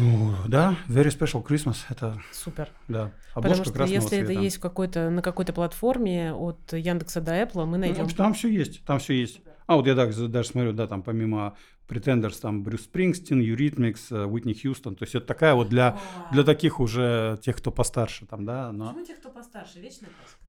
да, 0.46 0.76
Very 0.88 1.08
Special 1.08 1.44
Christmas. 1.44 1.78
Это 1.88 2.20
супер. 2.32 2.68
Да. 2.87 3.12
Потому 3.35 3.64
что 3.64 3.85
если 3.85 4.08
цвета. 4.08 4.24
это 4.24 4.32
есть 4.32 4.58
в 4.58 4.61
какой-то 4.61 5.11
на 5.11 5.22
какой-то 5.22 5.52
платформе 5.52 6.32
от 6.32 6.72
Яндекса 6.72 7.20
до 7.20 7.42
Apple, 7.42 7.64
мы 7.64 7.78
найдем. 7.78 8.04
Ну, 8.04 8.11
там 8.11 8.35
все 8.35 8.48
есть, 8.48 8.85
там 8.85 9.00
все 9.00 9.14
есть. 9.14 9.40
А 9.72 9.76
вот 9.76 9.87
я 9.87 9.94
даже, 9.94 10.28
даже 10.28 10.48
смотрю, 10.48 10.74
да, 10.74 10.87
там 10.87 11.02
помимо 11.02 11.56
Pretenders, 11.88 12.38
там 12.38 12.62
Брюс 12.62 12.82
Спрингстин, 12.82 13.40
Eurythmics, 13.40 14.12
Уитни 14.12 14.52
Хьюстон. 14.52 14.96
То 14.96 15.04
есть 15.04 15.14
это 15.14 15.26
такая 15.26 15.54
вот 15.54 15.70
для, 15.70 15.98
для 16.30 16.42
таких 16.42 16.78
уже 16.78 17.38
тех, 17.42 17.56
кто 17.56 17.70
постарше 17.70 18.26
там, 18.26 18.44
да. 18.44 18.70
Но... 18.70 18.88
Почему 18.88 19.06
тех, 19.06 19.18
кто 19.18 19.30
постарше? 19.30 19.80
Вечная 19.80 20.11
классика. 20.11 20.42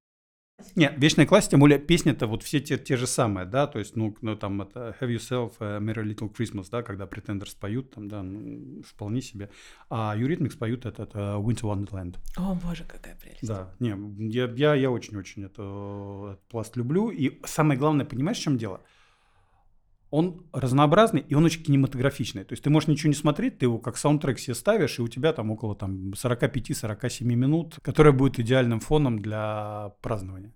Нет, 0.76 0.94
вечная 0.98 1.26
классика, 1.26 1.52
тем 1.52 1.60
более 1.60 1.78
песни-то 1.78 2.26
вот 2.26 2.42
все 2.42 2.60
те, 2.60 2.76
те 2.76 2.96
же 2.96 3.06
самые, 3.06 3.44
да, 3.44 3.66
то 3.66 3.78
есть, 3.78 3.96
ну, 3.96 4.14
ну 4.20 4.36
там 4.36 4.62
это 4.62 4.94
Have 5.00 5.08
Yourself 5.08 5.54
a 5.60 5.78
Merry 5.78 6.04
Little 6.04 6.32
Christmas, 6.32 6.68
да, 6.70 6.82
когда 6.82 7.06
Pretenders 7.06 7.56
поют, 7.58 7.90
там, 7.92 8.08
да, 8.08 8.22
ну, 8.22 8.82
вполне 8.82 9.20
себе. 9.20 9.50
А 9.88 10.14
Eurythmics 10.16 10.56
поют 10.56 10.86
этот 10.86 11.14
uh, 11.14 11.42
Winter 11.42 11.62
Wonderland. 11.62 12.18
О, 12.36 12.54
боже, 12.54 12.84
какая 12.84 13.16
прелесть. 13.16 13.46
Да, 13.46 13.74
не, 13.80 13.96
я, 14.30 14.46
я, 14.54 14.74
я 14.74 14.90
очень-очень 14.90 15.44
это, 15.44 16.32
этот 16.32 16.46
пласт 16.48 16.76
люблю. 16.76 17.10
И 17.10 17.40
самое 17.46 17.78
главное, 17.78 18.06
понимаешь, 18.06 18.38
в 18.38 18.42
чем 18.42 18.56
дело? 18.56 18.80
Он 20.14 20.46
разнообразный 20.52 21.24
и 21.28 21.34
он 21.34 21.44
очень 21.44 21.64
кинематографичный. 21.64 22.44
То 22.44 22.52
есть 22.52 22.62
ты 22.62 22.70
можешь 22.70 22.88
ничего 22.88 23.08
не 23.08 23.16
смотреть, 23.16 23.58
ты 23.58 23.66
его 23.66 23.78
как 23.78 23.96
саундтрек 23.96 24.38
себе 24.38 24.54
ставишь, 24.54 25.00
и 25.00 25.02
у 25.02 25.08
тебя 25.08 25.32
там 25.32 25.50
около 25.50 25.74
там, 25.74 26.12
45-47 26.12 27.24
минут, 27.24 27.78
которая 27.82 28.12
будет 28.12 28.38
идеальным 28.38 28.78
фоном 28.78 29.18
для 29.18 29.92
празднования. 30.02 30.54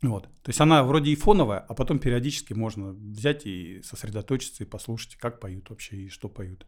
Вот. 0.00 0.24
То 0.42 0.48
есть 0.48 0.60
она 0.62 0.82
вроде 0.82 1.10
и 1.10 1.14
фоновая, 1.14 1.58
а 1.58 1.74
потом 1.74 1.98
периодически 1.98 2.54
можно 2.54 2.92
взять 2.92 3.44
и 3.44 3.82
сосредоточиться 3.82 4.64
и 4.64 4.66
послушать, 4.66 5.16
как 5.16 5.40
поют 5.40 5.68
вообще 5.68 5.96
и 5.96 6.08
что 6.08 6.30
поют. 6.30 6.66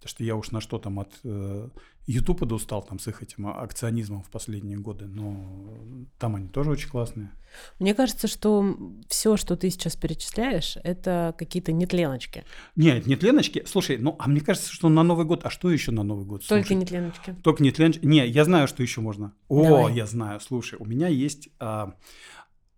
Потому 0.00 0.10
что 0.12 0.24
я 0.24 0.34
уж 0.34 0.50
на 0.50 0.62
что 0.62 0.78
там 0.78 0.98
от 0.98 1.12
э, 1.24 1.68
Ютуба 2.06 2.46
достал 2.46 2.80
там 2.80 2.98
с 2.98 3.06
их 3.06 3.22
этим 3.22 3.48
акционизмом 3.48 4.22
в 4.22 4.30
последние 4.30 4.78
годы, 4.78 5.04
но 5.04 5.78
там 6.18 6.36
они 6.36 6.48
тоже 6.48 6.70
очень 6.70 6.88
классные. 6.88 7.30
Мне 7.78 7.94
кажется, 7.94 8.26
что 8.26 8.78
все, 9.08 9.36
что 9.36 9.56
ты 9.56 9.68
сейчас 9.68 9.96
перечисляешь, 9.96 10.78
это 10.84 11.34
какие-то 11.36 11.72
нетленочки. 11.72 12.44
Нет, 12.76 13.06
нетленочки. 13.06 13.64
Слушай, 13.66 13.98
ну, 13.98 14.16
а 14.18 14.26
мне 14.26 14.40
кажется, 14.40 14.72
что 14.72 14.88
на 14.88 15.02
Новый 15.02 15.26
год, 15.26 15.44
а 15.44 15.50
что 15.50 15.70
еще 15.70 15.92
на 15.92 16.02
Новый 16.02 16.24
год? 16.24 16.46
Только 16.48 16.74
нетленочки. 16.74 17.36
Только 17.44 17.62
нетленочки. 17.62 18.06
Не, 18.06 18.26
я 18.26 18.46
знаю, 18.46 18.68
что 18.68 18.82
еще 18.82 19.02
можно. 19.02 19.34
О, 19.48 19.64
Давай. 19.64 19.94
я 19.94 20.06
знаю. 20.06 20.40
Слушай, 20.40 20.78
у 20.80 20.86
меня 20.86 21.08
есть 21.08 21.50
а, 21.58 21.94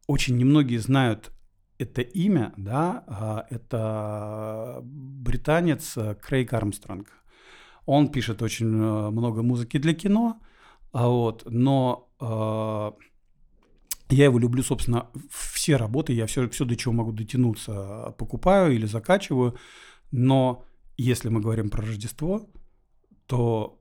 очень 0.08 0.36
немногие 0.36 0.80
знают 0.80 1.30
это 1.82 2.00
имя, 2.00 2.52
да, 2.56 3.04
а, 3.06 3.46
это 3.50 4.80
британец 4.82 5.96
э, 5.96 6.14
Крейг 6.14 6.52
Армстронг. 6.52 7.08
Он 7.86 8.08
пишет 8.08 8.42
очень 8.42 8.66
э, 8.66 9.10
много 9.10 9.42
музыки 9.42 9.78
для 9.78 9.94
кино, 9.94 10.40
а 10.92 11.08
вот, 11.08 11.44
но 11.46 12.08
э, 12.20 12.92
я 14.14 14.24
его 14.24 14.38
люблю, 14.38 14.62
собственно, 14.62 15.08
все 15.30 15.76
работы, 15.76 16.12
я 16.12 16.26
все, 16.26 16.48
все, 16.48 16.64
до 16.64 16.76
чего 16.76 16.94
могу 16.94 17.12
дотянуться, 17.12 18.14
покупаю 18.18 18.72
или 18.72 18.86
закачиваю, 18.86 19.56
но 20.10 20.64
если 20.96 21.28
мы 21.28 21.40
говорим 21.40 21.70
про 21.70 21.82
Рождество, 21.82 22.48
то, 23.26 23.80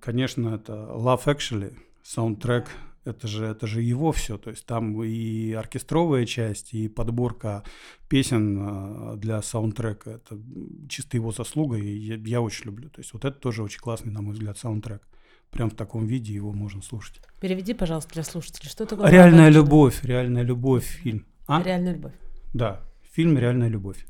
конечно, 0.00 0.54
это 0.54 0.72
Love 0.72 1.24
Actually, 1.24 1.76
саундтрек 2.02 2.68
это 3.04 3.28
же, 3.28 3.46
это 3.46 3.66
же 3.66 3.82
его 3.82 4.12
все. 4.12 4.38
То 4.38 4.50
есть 4.50 4.66
там 4.66 5.02
и 5.02 5.52
оркестровая 5.52 6.26
часть, 6.26 6.74
и 6.74 6.88
подборка 6.88 7.62
песен 8.08 8.58
а, 8.60 9.16
для 9.16 9.42
саундтрека. 9.42 10.10
Это 10.10 10.40
чисто 10.88 11.16
его 11.16 11.32
заслуга, 11.32 11.76
и 11.76 11.96
я, 11.96 12.16
я 12.16 12.40
очень 12.40 12.66
люблю. 12.66 12.88
То 12.90 13.00
есть 13.00 13.12
вот 13.12 13.24
это 13.24 13.38
тоже 13.38 13.62
очень 13.62 13.80
классный, 13.80 14.12
на 14.12 14.22
мой 14.22 14.34
взгляд, 14.34 14.58
саундтрек. 14.58 15.02
Прям 15.50 15.70
в 15.70 15.74
таком 15.74 16.06
виде 16.06 16.34
его 16.34 16.52
можно 16.52 16.82
слушать. 16.82 17.20
Переведи, 17.40 17.74
пожалуйста, 17.74 18.12
для 18.14 18.24
слушателей, 18.24 18.68
что 18.68 18.86
такое 18.86 19.08
«Реальная 19.08 19.50
любовь», 19.50 20.02
«Реальная 20.02 20.42
любовь» 20.42 20.84
фильм. 20.84 21.26
А? 21.46 21.62
«Реальная 21.62 21.94
любовь». 21.94 22.14
Да, 22.52 22.80
фильм 23.12 23.38
«Реальная 23.38 23.68
любовь». 23.68 24.04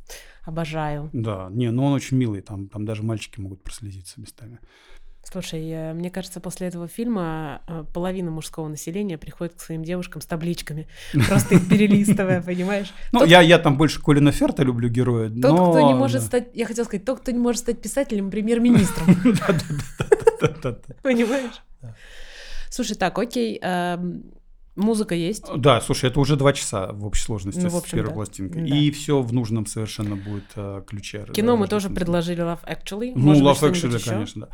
Обожаю. 0.44 1.11
Да, 1.12 1.48
не, 1.50 1.70
ну 1.70 1.85
он 1.85 1.92
очень 1.92 2.16
милый, 2.16 2.40
там, 2.42 2.68
там 2.68 2.85
даже 2.85 3.02
мальчики 3.02 3.40
могут 3.40 3.62
прослезиться 3.62 4.20
местами. 4.20 4.59
Слушай, 5.25 5.69
э, 5.71 5.93
мне 5.95 6.11
кажется, 6.11 6.41
после 6.41 6.69
этого 6.69 6.87
фильма 6.87 7.63
э, 7.67 7.85
половина 7.93 8.31
мужского 8.31 8.69
населения 8.69 9.19
приходит 9.19 9.55
к 9.55 9.61
своим 9.61 9.83
девушкам 9.83 10.21
с 10.23 10.27
табличками, 10.27 10.87
просто 11.29 11.57
их 11.57 11.69
перелистывая, 11.69 12.43
понимаешь? 12.43 12.93
Ну, 13.13 13.25
я, 13.25 13.41
я 13.41 13.59
там 13.59 13.77
больше 13.77 14.01
Колина 14.01 14.33
Ферта 14.33 14.63
люблю 14.63 14.89
героя, 14.89 15.31
Тот, 15.31 15.71
кто 15.71 15.81
не 15.81 15.95
может 15.95 16.23
стать, 16.23 16.49
я 16.55 16.67
хотела 16.67 16.85
сказать, 16.85 17.05
тот, 17.05 17.21
кто 17.21 17.31
не 17.31 17.39
может 17.39 17.63
стать 17.63 17.81
писателем, 17.81 18.31
премьер-министром. 18.31 19.07
Понимаешь? 21.03 21.63
Слушай, 22.71 22.97
так, 22.97 23.19
окей, 23.19 23.59
эм, 23.63 24.25
Музыка 24.77 25.15
есть? 25.15 25.45
Да, 25.57 25.81
слушай, 25.81 26.11
это 26.11 26.19
уже 26.19 26.35
два 26.35 26.53
часа 26.53 26.91
в 26.93 27.07
общей 27.07 27.23
сложности 27.23 27.61
ну, 27.61 27.69
в 27.69 27.77
общем, 27.77 27.91
с 27.91 27.93
первой 27.93 28.09
да. 28.09 28.15
пластинкой. 28.15 28.69
Да. 28.69 28.77
И 28.77 28.91
все 28.91 29.23
в 29.23 29.33
нужном 29.33 29.67
совершенно 29.67 30.17
будет 30.17 30.51
uh, 30.57 30.85
ключе. 30.85 31.27
Кино 31.33 31.57
мы 31.57 31.69
тоже 31.69 31.91
предложили 31.91 32.43
Love 32.43 32.65
Actually. 32.67 33.13
Ну, 33.15 33.35
Может 33.35 33.45
Love 33.45 33.71
быть, 33.71 33.85
Actually, 33.85 34.05
конечно, 34.05 34.41
да. 34.43 34.49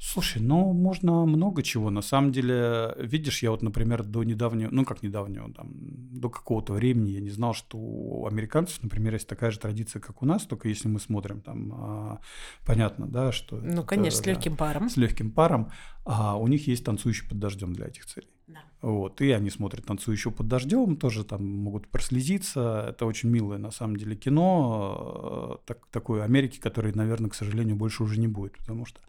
Слушай, 0.00 0.40
ну 0.40 0.72
можно 0.72 1.26
много 1.26 1.62
чего. 1.62 1.90
На 1.90 2.02
самом 2.02 2.30
деле, 2.30 2.94
видишь, 2.98 3.42
я 3.42 3.50
вот, 3.50 3.62
например, 3.62 4.04
до 4.04 4.22
недавнего, 4.22 4.68
ну 4.70 4.84
как 4.84 5.02
недавнего, 5.02 5.52
там, 5.52 5.70
до 5.72 6.30
какого-то 6.30 6.72
времени 6.72 7.10
я 7.10 7.20
не 7.20 7.30
знал, 7.30 7.52
что 7.52 7.78
у 7.78 8.26
американцев, 8.26 8.80
например, 8.82 9.14
есть 9.14 9.26
такая 9.26 9.50
же 9.50 9.58
традиция, 9.58 10.00
как 10.00 10.22
у 10.22 10.26
нас, 10.26 10.46
только 10.46 10.68
если 10.68 10.86
мы 10.86 11.00
смотрим 11.00 11.40
там, 11.40 11.72
а, 11.72 12.20
понятно, 12.64 13.08
да, 13.08 13.32
что... 13.32 13.56
Ну, 13.56 13.80
это, 13.80 13.82
конечно, 13.82 14.22
с 14.22 14.26
легким 14.26 14.52
да, 14.52 14.58
паром. 14.58 14.88
С 14.88 14.96
легким 14.96 15.32
паром. 15.32 15.72
А 16.04 16.36
у 16.36 16.46
них 16.46 16.68
есть 16.68 16.84
танцующий 16.84 17.28
под 17.28 17.40
дождем 17.40 17.72
для 17.72 17.88
этих 17.88 18.06
целей. 18.06 18.28
Да. 18.46 18.60
Вот, 18.80 19.20
и 19.20 19.32
они 19.32 19.50
смотрят 19.50 19.84
танцующего 19.84 20.30
под 20.30 20.46
дождем, 20.46 20.96
тоже 20.96 21.24
там 21.24 21.44
могут 21.44 21.88
прослезиться. 21.88 22.86
Это 22.90 23.04
очень 23.04 23.30
милое, 23.30 23.58
на 23.58 23.72
самом 23.72 23.96
деле, 23.96 24.14
кино, 24.14 25.58
э, 25.60 25.66
так, 25.66 25.86
такой 25.90 26.22
Америки, 26.22 26.60
которой, 26.60 26.92
наверное, 26.94 27.30
к 27.30 27.34
сожалению, 27.34 27.76
больше 27.76 28.04
уже 28.04 28.18
не 28.18 28.28
будет, 28.28 28.56
потому 28.56 28.86
что 28.86 29.00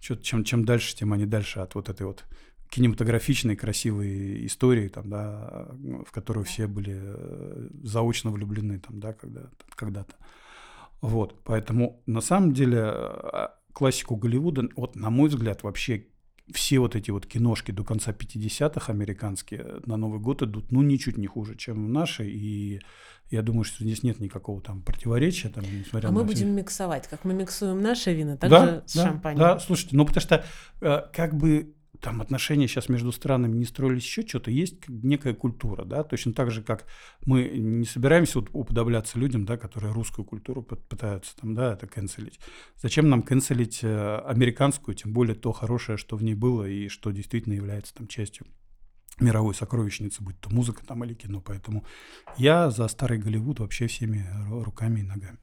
что-то 0.00 0.22
чем, 0.22 0.44
чем 0.44 0.64
дальше, 0.64 0.96
тем 0.96 1.12
они 1.12 1.26
дальше 1.26 1.60
от 1.60 1.74
вот 1.74 1.88
этой 1.88 2.06
вот 2.06 2.24
кинематографичной, 2.70 3.56
красивой 3.56 4.46
истории, 4.46 4.88
там, 4.88 5.10
да, 5.10 5.68
в 6.06 6.12
которую 6.12 6.44
все 6.44 6.66
были 6.66 6.98
э, 7.00 7.68
заочно 7.82 8.30
влюблены, 8.30 8.78
там, 8.78 9.00
да, 9.00 9.12
когда, 9.12 9.50
когда-то. 9.74 10.14
Вот, 11.00 11.42
поэтому 11.44 12.02
на 12.06 12.20
самом 12.20 12.52
деле 12.52 12.92
э, 12.92 13.48
классику 13.72 14.16
Голливуда, 14.16 14.68
вот 14.76 14.96
на 14.96 15.10
мой 15.10 15.28
взгляд, 15.28 15.62
вообще 15.62 16.06
все 16.52 16.78
вот 16.78 16.96
эти 16.96 17.10
вот 17.10 17.26
киношки 17.26 17.70
до 17.70 17.84
конца 17.84 18.12
50-х 18.12 18.92
американские 18.92 19.80
на 19.86 19.96
Новый 19.96 20.20
год 20.20 20.42
идут, 20.42 20.70
ну, 20.70 20.82
ничуть 20.82 21.16
не 21.16 21.26
хуже, 21.26 21.56
чем 21.56 21.92
наши, 21.92 22.28
и 22.28 22.80
я 23.30 23.42
думаю, 23.42 23.64
что 23.64 23.84
здесь 23.84 24.02
нет 24.02 24.20
никакого 24.20 24.60
там 24.60 24.82
противоречия, 24.82 25.48
там, 25.48 25.64
несмотря 25.64 26.08
а 26.08 26.12
на... 26.12 26.18
Мы 26.18 26.24
будем 26.24 26.46
фильм. 26.46 26.56
миксовать, 26.56 27.06
как 27.08 27.24
мы 27.24 27.32
миксуем 27.34 27.80
наши 27.80 28.12
вина, 28.12 28.36
так 28.36 28.50
да, 28.50 28.66
же 28.66 28.82
с 28.86 28.94
да, 28.94 29.04
шампанем. 29.04 29.38
Да, 29.38 29.58
слушайте, 29.60 29.96
ну, 29.96 30.04
потому 30.04 30.22
что 30.22 30.44
э, 30.80 31.02
как 31.12 31.34
бы 31.36 31.74
там 32.00 32.20
отношения 32.20 32.66
сейчас 32.66 32.88
между 32.88 33.12
странами 33.12 33.56
не 33.56 33.64
строились 33.64 34.04
еще 34.04 34.26
что-то, 34.26 34.50
есть 34.50 34.88
некая 34.88 35.34
культура, 35.34 35.84
да, 35.84 36.02
точно 36.02 36.32
так 36.32 36.50
же, 36.50 36.62
как 36.62 36.86
мы 37.24 37.48
не 37.48 37.84
собираемся 37.84 38.40
уподобляться 38.40 39.18
людям, 39.18 39.44
да, 39.44 39.56
которые 39.56 39.92
русскую 39.92 40.24
культуру 40.24 40.62
пытаются 40.62 41.36
там, 41.36 41.54
да, 41.54 41.74
это 41.74 41.86
канцелить. 41.86 42.40
Зачем 42.76 43.08
нам 43.08 43.22
канцелить 43.22 43.80
э, 43.82 44.18
американскую, 44.26 44.94
тем 44.94 45.12
более 45.12 45.34
то 45.34 45.52
хорошее, 45.52 45.98
что 45.98 46.16
в 46.16 46.22
ней 46.22 46.34
было 46.34 46.64
и 46.64 46.88
что 46.88 47.10
действительно 47.10 47.54
является 47.54 47.94
там 47.94 48.08
частью 48.08 48.46
мировой 49.20 49.54
сокровищницы, 49.54 50.22
будь 50.22 50.38
то 50.40 50.50
музыка 50.50 50.84
там 50.86 51.04
или 51.04 51.14
кино, 51.14 51.40
поэтому 51.40 51.84
я 52.36 52.70
за 52.70 52.88
старый 52.88 53.18
Голливуд 53.18 53.60
вообще 53.60 53.86
всеми 53.86 54.26
руками 54.50 55.00
и 55.00 55.04
ногами. 55.04 55.38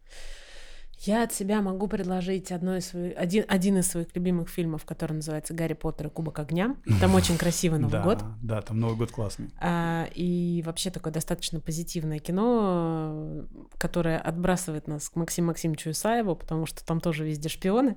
Я 1.00 1.24
от 1.24 1.34
себя 1.34 1.62
могу 1.62 1.88
предложить 1.88 2.52
одно 2.52 2.76
из 2.76 2.88
своих, 2.88 3.16
один, 3.18 3.46
один 3.48 3.78
из 3.78 3.88
своих 3.88 4.08
любимых 4.16 4.50
фильмов, 4.50 4.84
который 4.84 5.13
называется 5.13 5.54
«Гарри 5.54 5.74
Поттер 5.74 6.08
и 6.08 6.10
Кубок 6.10 6.40
огня». 6.40 6.76
Там 7.00 7.13
очень 7.13 7.38
красивый 7.38 7.80
Новый 7.80 8.02
год. 8.02 8.24
Да, 8.42 8.62
там 8.62 8.80
Новый 8.80 8.98
год 8.98 9.12
классный. 9.12 9.52
А, 9.60 10.10
и 10.16 10.63
вообще 10.66 10.90
такое 10.90 11.13
достаточно 11.13 11.60
позитивное 11.60 12.18
кино, 12.18 13.48
которое 13.78 14.18
отбрасывает 14.18 14.88
нас 14.88 15.10
к 15.10 15.16
Максиму 15.16 15.48
Максимовичу 15.48 15.92
Исаеву, 15.92 16.36
потому 16.36 16.66
что 16.66 16.84
там 16.84 17.00
тоже 17.00 17.26
везде 17.26 17.48
шпионы. 17.48 17.96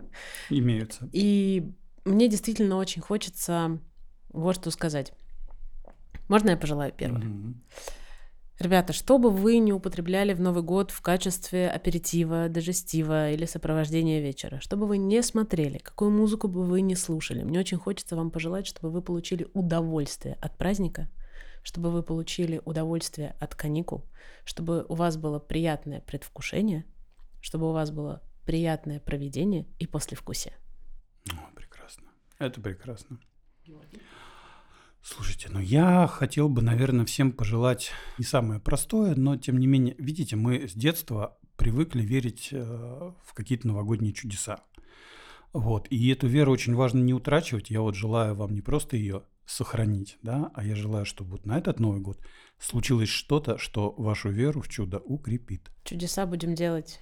Имеются. 0.50 1.08
И 1.12 1.72
мне 2.04 2.28
действительно 2.28 2.76
очень 2.76 3.00
хочется 3.00 3.80
вот 4.28 4.56
что 4.56 4.70
сказать. 4.70 5.14
Можно 6.30 6.50
я 6.50 6.56
пожелаю 6.56 6.92
первое? 6.92 7.22
Mm-hmm. 7.22 7.54
Ребята, 8.60 8.92
что 8.92 9.18
бы 9.18 9.30
вы 9.30 9.58
не 9.58 9.72
употребляли 9.72 10.32
в 10.32 10.40
Новый 10.40 10.62
год 10.62 10.92
в 10.92 11.00
качестве 11.00 11.68
аперитива, 11.68 12.48
дежестива 12.48 13.32
или 13.32 13.46
сопровождения 13.46 14.20
вечера, 14.20 14.60
что 14.60 14.76
бы 14.76 14.86
вы 14.86 14.98
не 14.98 15.24
смотрели, 15.24 15.78
какую 15.78 16.12
музыку 16.12 16.46
бы 16.46 16.64
вы 16.64 16.82
не 16.82 16.94
слушали, 16.94 17.42
мне 17.42 17.58
очень 17.58 17.78
хочется 17.78 18.14
вам 18.14 18.30
пожелать, 18.30 18.68
чтобы 18.68 18.90
вы 18.90 19.02
получили 19.02 19.48
удовольствие 19.54 20.34
от 20.40 20.56
праздника, 20.56 21.08
чтобы 21.64 21.90
вы 21.90 22.04
получили 22.04 22.62
удовольствие 22.64 23.34
от 23.40 23.56
каникул, 23.56 24.08
чтобы 24.44 24.86
у 24.88 24.94
вас 24.94 25.16
было 25.16 25.40
приятное 25.40 26.00
предвкушение, 26.00 26.84
чтобы 27.40 27.70
у 27.70 27.72
вас 27.72 27.90
было 27.90 28.22
приятное 28.46 29.00
проведение 29.00 29.66
и 29.80 29.88
послевкусие. 29.88 30.54
О, 31.32 31.52
прекрасно. 31.56 32.06
Это 32.38 32.60
прекрасно. 32.60 33.18
Слушайте, 35.02 35.48
ну 35.50 35.60
я 35.60 36.06
хотел 36.06 36.48
бы, 36.48 36.62
наверное, 36.62 37.06
всем 37.06 37.32
пожелать 37.32 37.90
не 38.18 38.24
самое 38.24 38.60
простое, 38.60 39.14
но 39.14 39.36
тем 39.36 39.58
не 39.58 39.66
менее, 39.66 39.94
видите, 39.98 40.36
мы 40.36 40.68
с 40.68 40.72
детства 40.72 41.38
привыкли 41.56 42.02
верить 42.02 42.50
э, 42.52 42.58
в 42.58 43.34
какие-то 43.34 43.66
новогодние 43.68 44.12
чудеса. 44.12 44.60
Вот. 45.52 45.86
И 45.90 46.08
эту 46.10 46.26
веру 46.26 46.52
очень 46.52 46.74
важно 46.74 47.00
не 47.00 47.14
утрачивать. 47.14 47.70
Я 47.70 47.80
вот 47.80 47.94
желаю 47.94 48.34
вам 48.34 48.54
не 48.54 48.60
просто 48.60 48.96
ее 48.96 49.24
сохранить, 49.46 50.16
да, 50.22 50.50
а 50.54 50.64
я 50.64 50.76
желаю, 50.76 51.04
чтобы 51.04 51.32
вот 51.32 51.44
на 51.44 51.58
этот 51.58 51.80
Новый 51.80 52.00
год 52.00 52.20
случилось 52.58 53.08
что-то, 53.08 53.58
что 53.58 53.92
вашу 53.96 54.30
веру 54.30 54.60
в 54.60 54.68
чудо 54.68 54.98
укрепит. 54.98 55.70
Чудеса 55.84 56.24
будем 56.24 56.54
делать. 56.54 57.00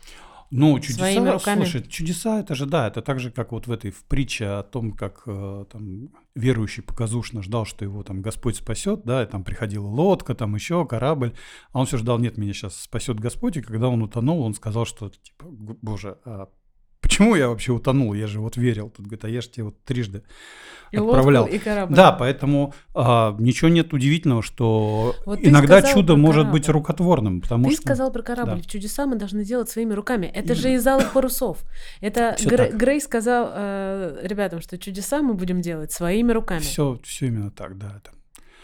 Ну, 0.50 0.78
чудеса, 0.80 0.98
Своими 1.00 1.28
руками. 1.28 1.64
слушай, 1.64 1.82
чудеса, 1.86 2.40
это 2.40 2.54
же, 2.54 2.64
да, 2.66 2.88
это 2.88 3.02
так 3.02 3.20
же, 3.20 3.30
как 3.30 3.52
вот 3.52 3.66
в 3.66 3.72
этой 3.72 3.90
в 3.90 4.02
притче 4.04 4.46
о 4.46 4.62
том, 4.62 4.92
как 4.92 5.22
э, 5.26 5.64
там 5.70 6.08
верующий 6.34 6.82
показушно 6.82 7.42
ждал, 7.42 7.66
что 7.66 7.84
его 7.84 8.02
там 8.02 8.22
Господь 8.22 8.56
спасет, 8.56 9.02
да, 9.04 9.22
и 9.24 9.26
там 9.26 9.44
приходила 9.44 9.86
лодка, 9.86 10.34
там 10.34 10.54
еще 10.54 10.86
корабль, 10.86 11.34
а 11.72 11.80
он 11.80 11.86
все 11.86 11.98
ждал, 11.98 12.18
нет, 12.18 12.38
меня 12.38 12.52
сейчас 12.54 12.76
спасет 12.80 13.20
Господь, 13.20 13.56
и 13.58 13.62
когда 13.62 13.88
он 13.88 14.02
утонул, 14.02 14.40
он 14.42 14.54
сказал, 14.54 14.86
что, 14.86 15.10
типа, 15.10 15.44
«Г- 15.50 15.76
боже, 15.82 16.18
а 16.24 16.48
почему 17.08 17.34
я 17.34 17.48
вообще 17.48 17.72
утонул, 17.72 18.14
я 18.14 18.26
же 18.26 18.40
вот 18.40 18.56
верил, 18.56 18.90
тут 18.90 19.06
говорит, 19.06 19.24
а 19.24 19.28
я 19.28 19.40
же 19.40 19.48
тебе 19.48 19.64
вот 19.64 19.82
трижды 19.84 20.22
И 20.92 20.96
отправлял. 20.98 21.42
лодку, 21.44 21.56
и 21.56 21.58
корабль. 21.58 21.94
Да, 21.94 22.12
поэтому 22.12 22.74
а, 22.94 23.34
ничего 23.38 23.68
нет 23.70 23.92
удивительного, 23.92 24.42
что 24.42 25.14
Вот 25.26 25.38
иногда 25.42 25.82
чудо 25.82 26.16
может 26.16 26.42
корабль. 26.42 26.58
быть 26.60 26.68
рукотворным, 26.68 27.40
потому 27.40 27.68
Ты 27.68 27.74
что... 27.74 27.82
сказал 27.82 28.12
про 28.12 28.22
корабль. 28.22 28.60
да. 28.62 28.68
Чудеса 28.68 29.06
мы 29.06 29.16
должны 29.16 29.44
делать 29.44 29.68
своими 29.70 29.94
руками. 29.94 30.26
Это 30.26 30.54
же 30.54 30.68
Именно. 30.68 30.78
из 30.80 30.86
алых 30.86 31.12
парусов. 31.12 31.64
Это 32.00 32.36
так. 32.38 32.76
Грей 32.76 33.00
сказал 33.00 33.50
э, 33.54 34.20
ребятам, 34.22 34.60
что 34.60 34.78
чудеса 34.78 35.22
мы 35.22 35.34
будем 35.34 35.60
делать 35.62 35.90
своими 35.92 36.32
руками. 36.32 36.60
Все, 36.60 36.98
все 37.02 37.26
именно 37.26 37.50
так, 37.50 37.78
да. 37.78 37.94
Это. 37.96 38.10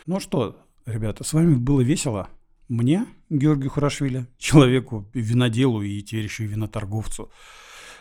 Ну 0.06 0.20
что, 0.20 0.56
ребята, 0.86 1.24
с 1.24 1.32
вами 1.32 1.54
было 1.54 1.80
весело. 1.80 2.28
Мне, 2.68 3.06
Георгию 3.30 3.70
Хурашвили, 3.70 4.26
человеку, 4.38 5.06
виноделу 5.14 5.82
и 5.82 6.00
теперь 6.02 6.24
еще 6.24 6.44
и 6.44 6.46
виноторговцу. 6.46 7.30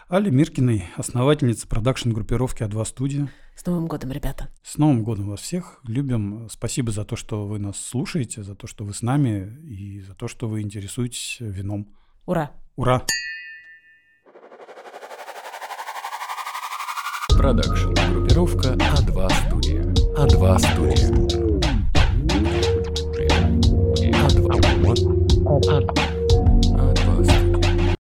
Али 0.10 0.30
Миркиной, 0.30 0.86
основательнице 0.98 1.68
продакшн-группировки 1.68 2.64
А2 2.64 2.86
студия. 2.86 3.30
С 3.56 3.66
Новым 3.66 3.88
годом, 3.88 4.12
ребята. 4.12 4.50
С 4.62 4.78
Новым 4.78 5.04
годом 5.04 5.30
вас 5.30 5.40
всех. 5.40 5.80
Любим. 5.84 6.50
Спасибо 6.52 6.92
за 6.92 7.06
то, 7.06 7.16
что 7.16 7.48
вы 7.48 7.58
нас 7.58 7.78
слушаете, 7.78 8.44
за 8.44 8.54
то, 8.54 8.68
что 8.68 8.84
вы 8.84 8.94
с 8.94 9.02
нами 9.02 9.58
и 9.64 10.02
за 10.02 10.14
то, 10.14 10.28
что 10.28 10.50
вы 10.50 10.62
интересуетесь 10.62 11.38
вином. 11.40 11.88
Ура! 12.26 12.52
Ура! 12.76 13.06
Продакшн. 17.30 17.94
Группировка 18.12 18.74
А2 18.74 19.48
студия. 19.48 19.84
А2 20.18 20.60
студия. 20.60 21.10
А2. 24.28 24.84
А2. 25.46 26.13